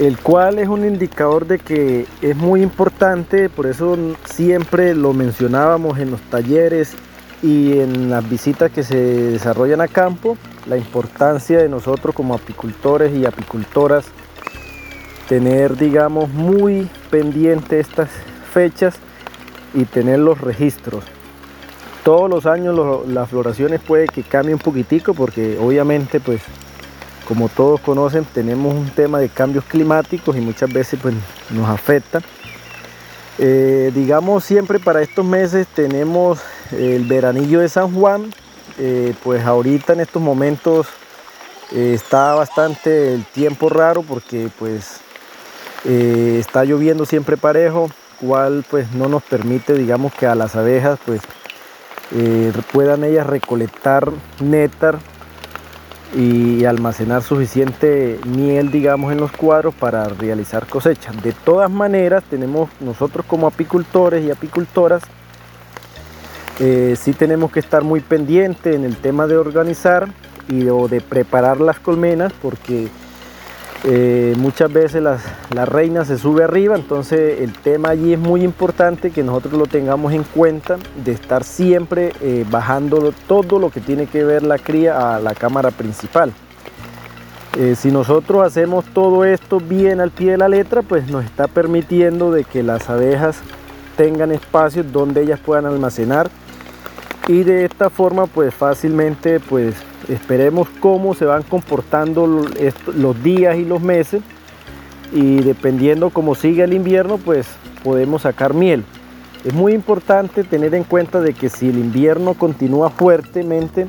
[0.00, 5.98] el cual es un indicador de que es muy importante, por eso siempre lo mencionábamos
[5.98, 6.94] en los talleres
[7.42, 13.14] y en las visitas que se desarrollan a campo, la importancia de nosotros como apicultores
[13.14, 14.06] y apicultoras
[15.28, 18.08] tener, digamos, muy pendiente estas
[18.52, 18.96] fechas
[19.74, 21.04] y tener los registros.
[22.04, 26.40] Todos los años las floraciones puede que cambie un poquitico porque obviamente pues
[27.30, 31.14] como todos conocen, tenemos un tema de cambios climáticos y muchas veces pues,
[31.50, 32.20] nos afecta.
[33.38, 36.40] Eh, digamos, siempre para estos meses tenemos
[36.72, 38.34] el veranillo de San Juan,
[38.80, 40.88] eh, pues ahorita en estos momentos
[41.70, 44.98] eh, está bastante el tiempo raro porque pues
[45.84, 51.20] está lloviendo siempre parejo, cual pues no nos permite, digamos, que a las abejas pues
[52.72, 54.10] puedan ellas recolectar
[54.40, 54.98] néctar
[56.14, 61.22] y almacenar suficiente miel, digamos, en los cuadros para realizar cosechas.
[61.22, 65.02] De todas maneras, tenemos nosotros como apicultores y apicultoras,
[66.58, 70.08] eh, sí tenemos que estar muy pendientes en el tema de organizar
[70.46, 72.88] y de preparar las colmenas porque
[73.84, 79.10] eh, muchas veces la reina se sube arriba, entonces el tema allí es muy importante
[79.10, 84.06] que nosotros lo tengamos en cuenta de estar siempre eh, bajando todo lo que tiene
[84.06, 86.32] que ver la cría a la cámara principal.
[87.58, 91.48] Eh, si nosotros hacemos todo esto bien al pie de la letra, pues nos está
[91.48, 93.38] permitiendo de que las abejas
[93.96, 96.30] tengan espacios donde ellas puedan almacenar
[97.30, 99.76] y de esta forma pues fácilmente pues
[100.08, 104.20] esperemos cómo se van comportando los días y los meses
[105.12, 107.46] y dependiendo cómo sigue el invierno pues
[107.84, 108.84] podemos sacar miel.
[109.44, 113.86] Es muy importante tener en cuenta de que si el invierno continúa fuertemente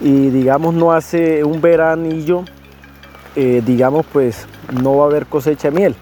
[0.00, 2.44] y digamos no hace un veranillo,
[3.34, 5.96] eh, digamos pues no va a haber cosecha de miel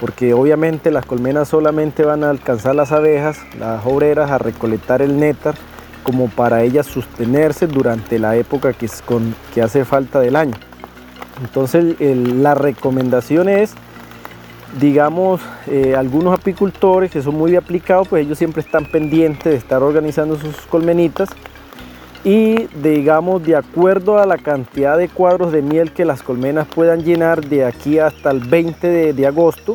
[0.00, 5.18] porque obviamente las colmenas solamente van a alcanzar las abejas, las obreras a recolectar el
[5.18, 5.54] néctar
[6.02, 8.88] como para ellas sostenerse durante la época que,
[9.62, 10.54] hace falta del año.
[11.42, 13.74] Entonces la recomendación es,
[14.80, 19.82] digamos, eh, algunos apicultores que son muy aplicados, pues ellos siempre están pendientes de estar
[19.82, 21.28] organizando sus colmenitas
[22.24, 27.04] y digamos de acuerdo a la cantidad de cuadros de miel que las colmenas puedan
[27.04, 29.74] llenar de aquí hasta el 20 de, agosto,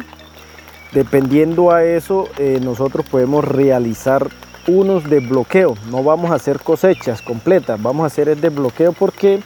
[0.92, 4.28] dependiendo a eso eh, nosotros podemos realizar
[4.68, 8.94] unos de bloqueo, no vamos a hacer cosechas completas, vamos a hacer el de bloqueo
[8.94, 9.42] porque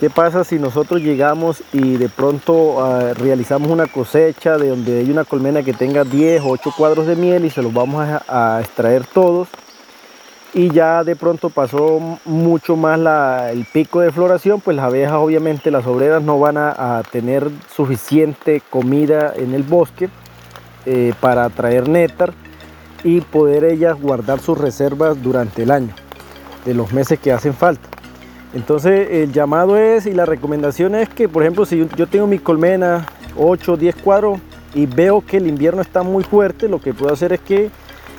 [0.00, 5.10] ¿qué pasa si nosotros llegamos y de pronto ah, realizamos una cosecha de donde hay
[5.10, 8.60] una colmena que tenga 10 o 8 cuadros de miel y se los vamos a,
[8.60, 9.48] extraer todos?
[10.56, 12.98] Y ya de pronto pasó mucho más
[13.52, 18.62] el pico de floración, pues las abejas obviamente las obreras no van a, tener suficiente
[18.70, 20.08] comida en el bosque
[20.86, 22.32] eh, para traer néctar
[23.04, 25.92] y poder ellas guardar sus reservas durante el año,
[26.64, 27.90] de los meses que hacen falta.
[28.54, 32.38] Entonces el llamado es y la recomendación es que, por ejemplo, si yo tengo mi
[32.38, 33.04] colmena
[33.36, 34.40] 8 o 10 cuadros
[34.72, 37.70] y veo que el invierno está muy fuerte, lo que puedo hacer es que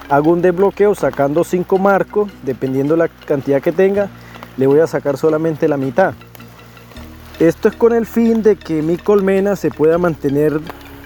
[0.09, 4.09] hago un desbloqueo sacando 5 marcos, dependiendo la cantidad que tenga,
[4.57, 6.13] le voy a sacar solamente la mitad.
[7.39, 10.59] Esto es con el fin de que mi colmena se pueda mantener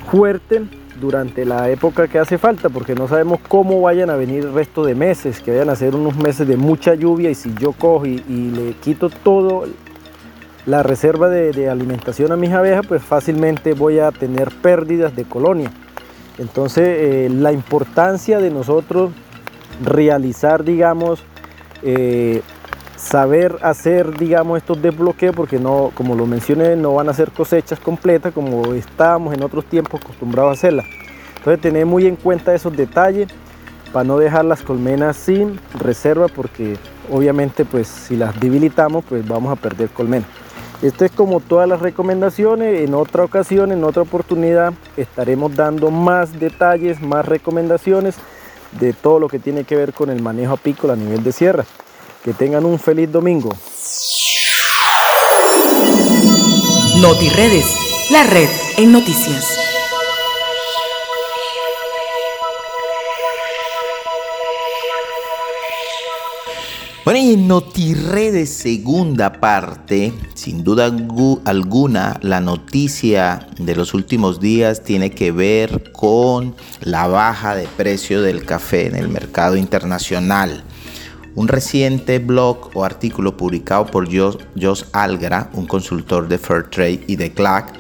[0.10, 0.62] fuerte
[1.02, 4.86] durante la época que hace falta, porque no sabemos cómo vayan a venir el resto
[4.86, 8.06] de meses, que vayan a ser unos meses de mucha lluvia y si yo cojo
[8.06, 9.66] y, le quito todo
[10.66, 15.72] la reserva de, alimentación a mis abejas, pues fácilmente voy a tener pérdidas de colonia.
[16.38, 19.12] Entonces, eh, la importancia de nosotros
[19.84, 21.24] realizar, digamos,
[21.84, 22.42] eh,
[22.96, 27.80] saber hacer, digamos, estos desbloqueos, porque no, como lo mencioné, no van a ser cosechas
[27.80, 30.86] completas como estábamos en otros tiempos acostumbrados a hacerlas.
[31.38, 33.28] Entonces, tener muy en cuenta esos detalles
[33.92, 36.78] para no dejar las colmenas sin reserva, porque
[37.12, 40.30] obviamente, pues si las debilitamos, pues vamos a perder colmenas.
[40.82, 42.82] Esto es como todas las recomendaciones.
[42.82, 48.16] En otra ocasión, en otra oportunidad, estaremos dando más detalles, más recomendaciones
[48.80, 51.66] de todo lo que tiene que ver con el manejo apícola a nivel de sierra.
[52.24, 53.50] Que tengan un feliz domingo.
[57.00, 57.66] NotiRedes,
[58.12, 59.71] la red en noticias.
[67.04, 70.86] Bueno, y en NotiRedes segunda parte, sin duda
[71.46, 78.22] alguna, la noticia de los últimos días tiene que ver con la baja de precio
[78.22, 80.64] del café en el mercado internacional.
[81.34, 87.32] Un reciente blog o artículo publicado por Jos Algra, un consultor de Fairtrade y de
[87.32, 87.74] CLAC,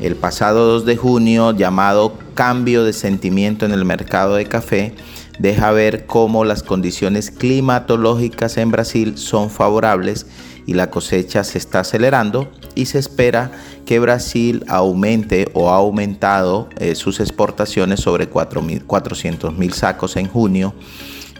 [0.00, 4.92] el pasado 2 de junio llamado Cambio de sentimiento en el mercado de café,
[5.38, 10.26] deja ver cómo las condiciones climatológicas en Brasil son favorables
[10.66, 13.52] y la cosecha se está acelerando y se espera
[13.84, 20.74] que Brasil aumente o ha aumentado eh, sus exportaciones sobre 400 mil sacos en junio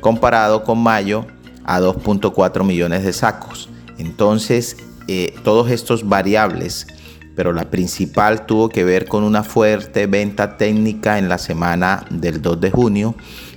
[0.00, 1.26] comparado con mayo
[1.64, 3.68] a 2.4 millones de sacos.
[3.98, 4.76] Entonces,
[5.08, 6.86] eh, todos estos variables,
[7.34, 12.40] pero la principal tuvo que ver con una fuerte venta técnica en la semana del
[12.40, 13.14] 2 de junio,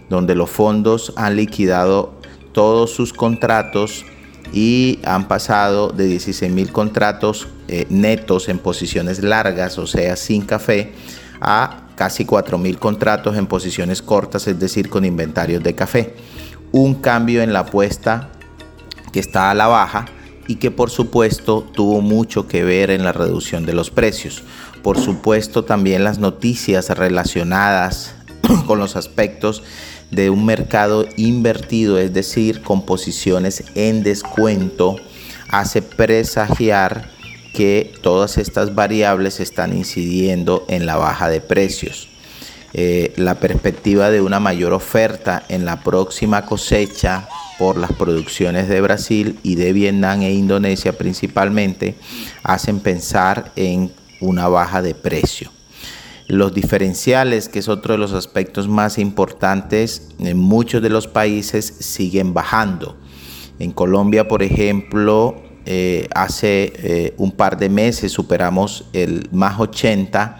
[0.09, 2.13] donde los fondos han liquidado
[2.51, 4.05] todos sus contratos
[4.51, 10.41] y han pasado de 16 mil contratos eh, netos en posiciones largas, o sea, sin
[10.41, 10.93] café,
[11.39, 16.15] a casi 4 mil contratos en posiciones cortas, es decir, con inventarios de café
[16.71, 18.29] un cambio en la apuesta
[19.11, 20.05] que está a la baja
[20.47, 24.43] y que por supuesto tuvo mucho que ver en la reducción de los precios.
[24.83, 28.15] Por supuesto también las noticias relacionadas
[28.67, 29.63] con los aspectos
[30.11, 34.97] de un mercado invertido, es decir, con posiciones en descuento,
[35.49, 37.09] hace presagiar
[37.53, 42.07] que todas estas variables están incidiendo en la baja de precios.
[42.73, 48.79] Eh, la perspectiva de una mayor oferta en la próxima cosecha por las producciones de
[48.79, 51.95] Brasil y de Vietnam e Indonesia principalmente
[52.43, 53.91] hacen pensar en
[54.21, 55.51] una baja de precio.
[56.29, 61.65] Los diferenciales, que es otro de los aspectos más importantes, en muchos de los países
[61.65, 62.97] siguen bajando.
[63.57, 70.39] En Colombia, por ejemplo, eh, hace eh, un par de meses superamos el más 80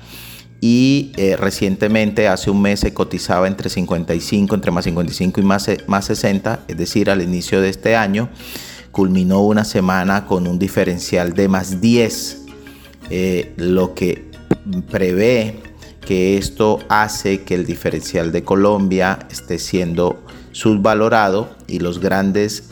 [0.61, 5.71] y eh, recientemente hace un mes se cotizaba entre 55, entre más 55 y más,
[5.87, 8.29] más 60, es decir, al inicio de este año
[8.91, 12.45] culminó una semana con un diferencial de más 10,
[13.57, 14.29] lo que
[14.91, 15.68] prevé
[16.02, 22.64] que esto hace que el diferencial de Colombia esté siendo subvalorado y los grandes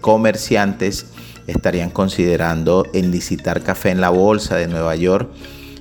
[0.00, 1.06] comerciantes
[1.46, 5.30] estarían considerando en licitar café en la bolsa de Nueva York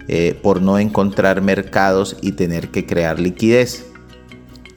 [0.07, 3.85] eh, por no encontrar mercados y tener que crear liquidez.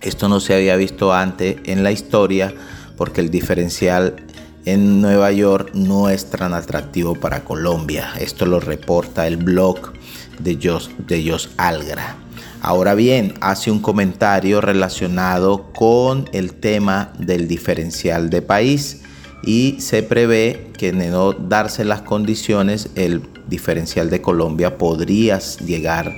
[0.01, 2.55] Esto no se había visto antes en la historia
[2.97, 4.17] porque el diferencial
[4.65, 8.13] en Nueva York no es tan atractivo para Colombia.
[8.19, 9.93] Esto lo reporta el blog
[10.39, 12.17] de Jos, de Jos Algra.
[12.61, 19.03] Ahora bien, hace un comentario relacionado con el tema del diferencial de país
[19.45, 26.13] y se prevé que de no darse las condiciones el diferencial de Colombia podría llegar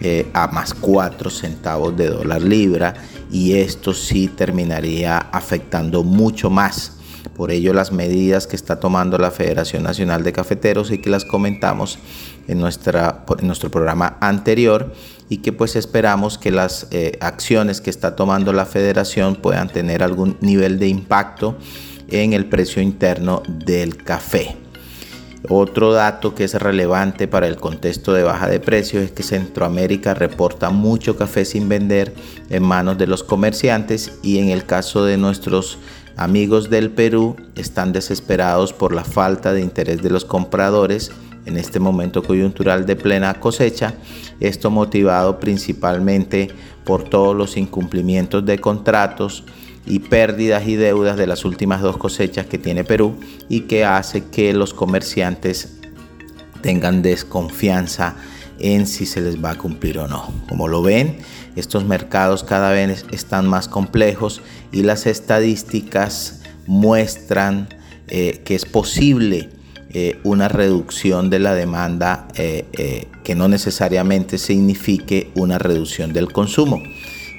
[0.00, 2.94] eh, a más 4 centavos de dólar libra
[3.32, 6.97] y esto sí terminaría afectando mucho más.
[7.34, 11.24] Por ello las medidas que está tomando la Federación Nacional de Cafeteros y que las
[11.24, 11.98] comentamos
[12.48, 14.92] en, nuestra, en nuestro programa anterior
[15.28, 20.02] y que pues esperamos que las eh, acciones que está tomando la federación puedan tener
[20.02, 21.56] algún nivel de impacto
[22.10, 24.56] en el precio interno del café.
[25.48, 30.12] Otro dato que es relevante para el contexto de baja de precios es que Centroamérica
[30.12, 32.12] reporta mucho café sin vender
[32.50, 35.78] en manos de los comerciantes y en el caso de nuestros
[36.18, 41.10] amigos del Perú están desesperados por la falta de interés de los compradores
[41.46, 43.94] en este momento coyuntural de plena cosecha,
[44.40, 46.50] esto motivado principalmente
[46.84, 49.44] por todos los incumplimientos de contratos,
[49.88, 53.16] y pérdidas y deudas de las últimas dos cosechas que tiene Perú
[53.48, 55.78] y que hace que los comerciantes
[56.60, 58.16] tengan desconfianza
[58.58, 60.32] en si se les va a cumplir o no.
[60.48, 61.18] Como lo ven,
[61.56, 64.42] estos mercados cada vez están más complejos
[64.72, 67.68] y las estadísticas muestran
[68.08, 69.50] eh, que es posible
[69.90, 76.82] eh, una reducción de la demanda eh, que no necesariamente signifique una reducción del consumo.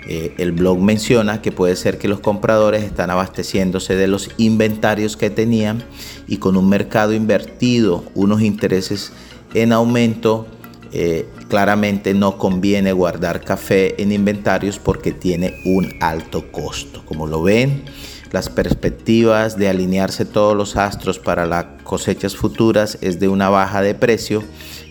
[0.07, 5.30] El blog menciona que puede ser que los compradores están abasteciéndose de los inventarios que
[5.30, 5.84] tenían
[6.28, 9.11] y con un mercado invertido, unos intereses
[9.53, 10.47] en aumento,
[10.91, 17.03] eh, claramente no conviene guardar café en inventarios porque tiene un alto costo.
[17.05, 17.83] Como lo ven,
[18.31, 23.81] las perspectivas de alinearse todos los astros para las cosechas futuras es de una baja
[23.81, 24.43] de precio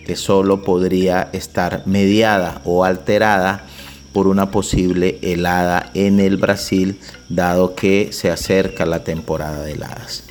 [0.05, 3.65] que solo podría estar mediada o alterada
[4.11, 10.28] por una posible helada en el Brasil, dado que se acerca la temporada de heladas.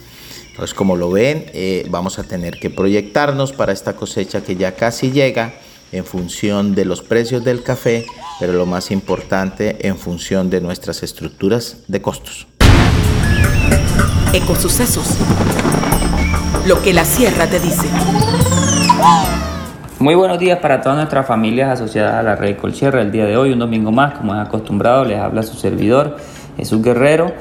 [0.59, 4.74] Entonces, como lo ven, eh, vamos a tener que proyectarnos para esta cosecha que ya
[4.74, 5.52] casi llega
[5.92, 8.04] en función de los precios del café,
[8.40, 12.48] pero lo más importante en función de nuestras estructuras de costos.
[14.32, 15.16] Ecosucesos.
[16.66, 17.86] Lo que la sierra te dice.
[20.00, 23.00] Muy buenos días para todas nuestras familias asociadas a la red Colcierra.
[23.00, 26.16] El día de hoy, un domingo más, como es acostumbrado, les habla su servidor
[26.56, 27.32] Jesús Guerrero.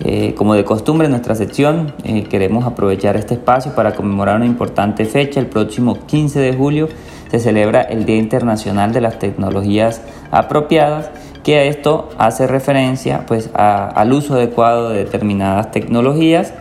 [0.00, 4.46] Eh, como de costumbre en nuestra sección, eh, queremos aprovechar este espacio para conmemorar una
[4.46, 5.38] importante fecha.
[5.38, 6.88] El próximo 15 de julio
[7.30, 11.10] se celebra el Día Internacional de las Tecnologías Apropiadas,
[11.44, 16.54] que a esto hace referencia pues, al uso adecuado de determinadas tecnologías,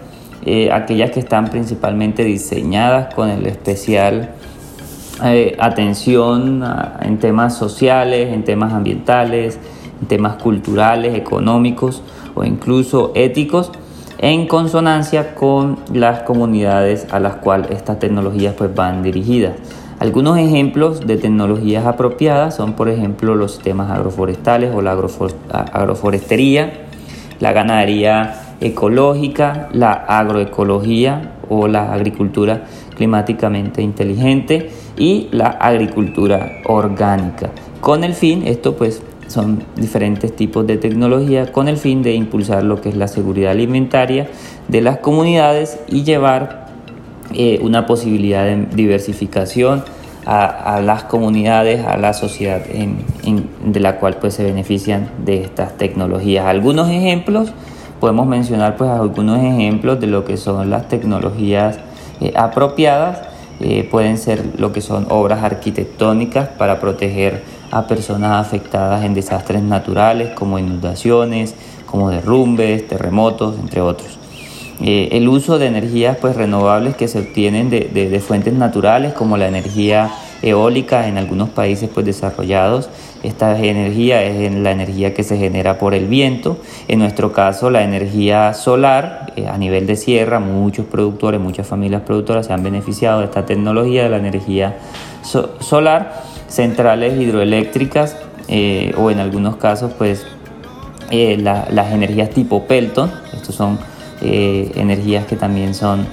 [0.45, 4.31] eh, aquellas que están principalmente diseñadas con el especial
[5.57, 6.65] atención
[7.01, 12.01] en temas sociales, en temas ambientales, en temas culturales, económicos
[12.35, 13.71] o incluso éticos,
[14.19, 19.53] en consonancia con las comunidades a las cuales estas tecnologías pues, van dirigidas.
[19.99, 26.85] Algunos ejemplos de tecnologías apropiadas son, por ejemplo, los sistemas agroforestales o la agroforestería,
[27.39, 32.63] la ganadería ecológica, la agroecología o la agricultura
[32.95, 37.51] climáticamente inteligente y la agricultura orgánica.
[37.81, 42.63] Con el fin, esto pues son diferentes tipos de tecnología con el fin de impulsar
[42.63, 44.27] lo que es la seguridad alimentaria
[44.67, 46.67] de las comunidades y llevar
[47.33, 49.83] eh, una posibilidad de diversificación
[50.25, 56.45] a, las comunidades, a la sociedad de la cual pues se benefician de estas tecnologías.
[56.45, 57.51] Algunos ejemplos,
[57.99, 61.79] podemos mencionar pues algunos ejemplos de lo que son las tecnologías
[62.21, 63.21] eh, apropiadas,
[63.59, 67.43] eh, pueden ser lo que son obras arquitectónicas para proteger
[67.73, 71.55] a personas afectadas en desastres naturales como inundaciones,
[71.87, 74.19] como derrumbes, terremotos, entre otros.
[74.79, 79.47] Eh, el uso de energías pues, renovables que se obtienen de, fuentes naturales como la
[79.47, 80.11] energía
[80.43, 82.89] eólica en algunos países pues, desarrollados.
[83.23, 86.57] Esta energía es la energía que se genera por el viento.
[86.87, 92.03] En nuestro caso la energía solar eh, a nivel de sierra, muchos productores, muchas familias
[92.03, 94.77] productoras se han beneficiado de esta tecnología de la energía
[95.59, 98.15] solar, centrales hidroeléctricas
[98.47, 100.25] eh, o en algunos casos pues
[101.11, 103.11] las energías tipo Pelton.
[103.33, 103.77] Estos son
[104.21, 106.05] eh, energías que también son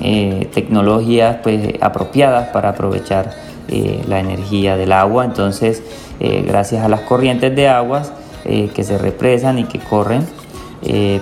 [0.00, 3.34] eh, tecnologías pues, apropiadas para aprovechar
[3.68, 5.24] eh, la energía del agua.
[5.24, 5.82] Entonces,
[6.20, 8.12] gracias a las corrientes de aguas
[8.44, 10.26] que se represan y que corren,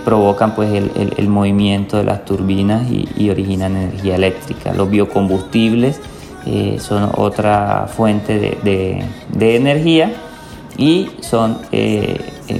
[0.04, 4.72] provocan pues, el, movimiento de las turbinas y, originan energía eléctrica.
[4.74, 6.00] Los biocombustibles
[6.78, 10.12] son otra fuente de, energía
[10.76, 11.58] y son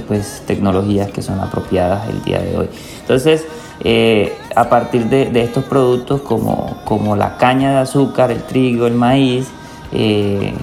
[0.07, 2.69] pues, tecnologías que son apropiadas el día de hoy.
[3.01, 3.45] Entonces,
[3.81, 8.93] eh, a partir de, estos productos como, como, la caña de azúcar, el trigo, el
[8.93, 9.47] maíz
[9.93, 10.53] eh,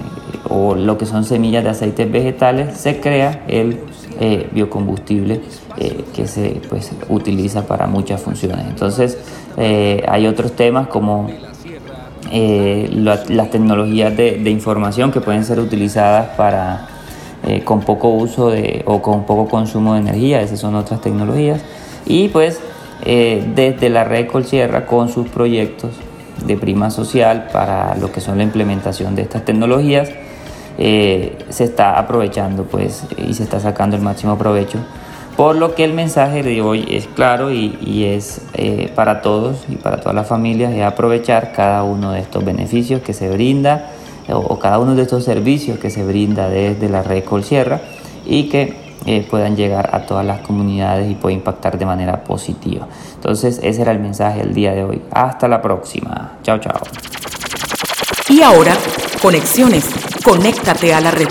[0.50, 3.80] o lo que son semillas de aceites vegetales, se crea el
[4.20, 5.40] eh, biocombustible
[6.14, 8.66] que se pues, utiliza para muchas funciones.
[8.66, 9.18] Entonces
[9.56, 11.28] hay otros temas como
[12.30, 16.88] las tecnologías de, de, información que pueden ser utilizadas para
[17.64, 21.60] con poco uso de, o con poco consumo de energía, esas son otras tecnologías.
[22.04, 22.60] Y pues
[23.04, 25.90] eh, desde la red Colsierra con sus proyectos
[26.46, 30.10] de prima social para lo que son la implementación de estas tecnologías.
[30.78, 34.78] Eh, se está aprovechando pues y se está sacando el máximo provecho
[35.36, 39.76] por lo que el mensaje de hoy es claro y, es eh, para todos y
[39.76, 43.90] para todas las familias es aprovechar cada uno de estos beneficios que se brinda
[44.28, 47.80] o, cada uno de estos servicios que se brinda desde la red Colsierra
[48.24, 48.74] y que
[49.04, 52.88] eh, puedan llegar a todas las comunidades y pueda impactar de manera positiva.
[53.14, 55.02] Entonces ese era el mensaje del día de hoy.
[55.12, 56.38] Hasta la próxima.
[56.42, 56.80] Chao, chao.
[58.28, 58.74] Y ahora,
[59.22, 59.88] conexiones.
[60.24, 61.28] Conéctate a la red.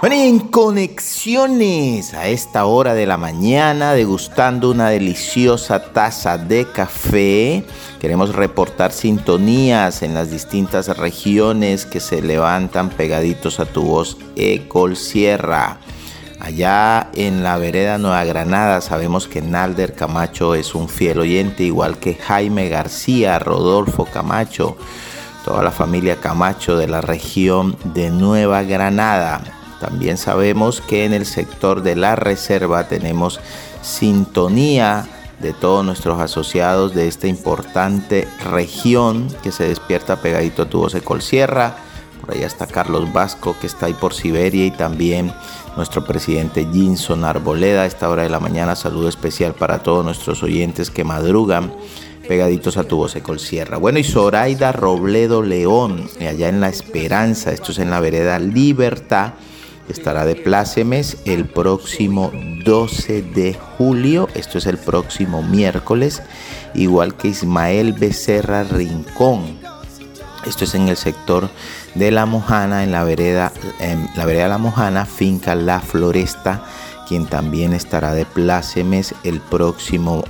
[0.00, 7.64] Bueno, en conexiones a esta hora de la mañana, degustando una deliciosa taza de café,
[8.00, 14.96] queremos reportar sintonías en las distintas regiones que se levantan pegaditos a tu voz Ecol
[14.96, 15.78] Sierra.
[16.38, 21.98] Allá en la vereda Nueva Granada sabemos que Nalder Camacho es un fiel oyente, igual
[21.98, 24.76] que Jaime García, Rodolfo Camacho,
[25.44, 29.57] toda la familia Camacho de la región de Nueva Granada.
[29.80, 33.40] También sabemos que en el sector de la reserva tenemos
[33.82, 35.06] sintonía
[35.40, 40.92] de todos nuestros asociados de esta importante región que se despierta pegadito a tu voz
[40.92, 41.76] de Colsierra.
[42.20, 45.32] Por allá está Carlos Vasco que está ahí por Siberia y también
[45.76, 47.82] nuestro presidente Jinson Arboleda.
[47.82, 51.72] A esta hora de la mañana saludo especial para todos nuestros oyentes que madrugan
[52.26, 53.78] pegaditos a tu voz de Colsierra.
[53.78, 59.34] Bueno, y Zoraida Robledo León, allá en La Esperanza, esto es en la vereda Libertad
[59.88, 62.30] estará de plácemes el próximo
[62.64, 66.22] 12 de julio, esto es el próximo miércoles,
[66.74, 69.58] igual que Ismael Becerra Rincón.
[70.46, 71.50] Esto es en el sector
[71.94, 76.64] de La Mojana, en la vereda, en la vereda La Mojana, finca La Floresta,
[77.08, 80.24] quien también estará de plácemes el próximo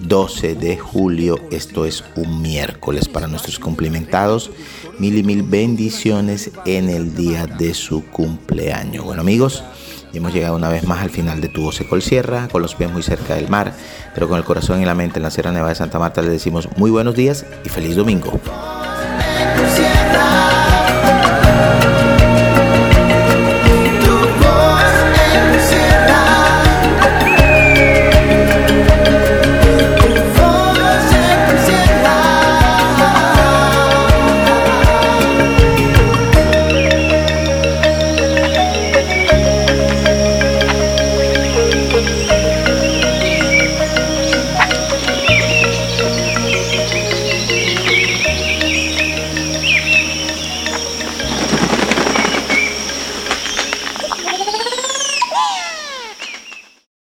[0.00, 1.38] 12 eh, de julio.
[1.50, 4.50] Esto es un miércoles para nuestros cumplimentados.
[4.98, 9.04] Mil y mil bendiciones en el día de su cumpleaños.
[9.04, 9.62] Bueno amigos,
[10.12, 13.04] hemos llegado una vez más al final de Tu Voz Sierra, con los pies muy
[13.04, 13.74] cerca del mar,
[14.12, 16.20] pero con el corazón y la mente en la Sierra Nevada de Santa Marta.
[16.20, 18.40] Les decimos muy buenos días y feliz domingo.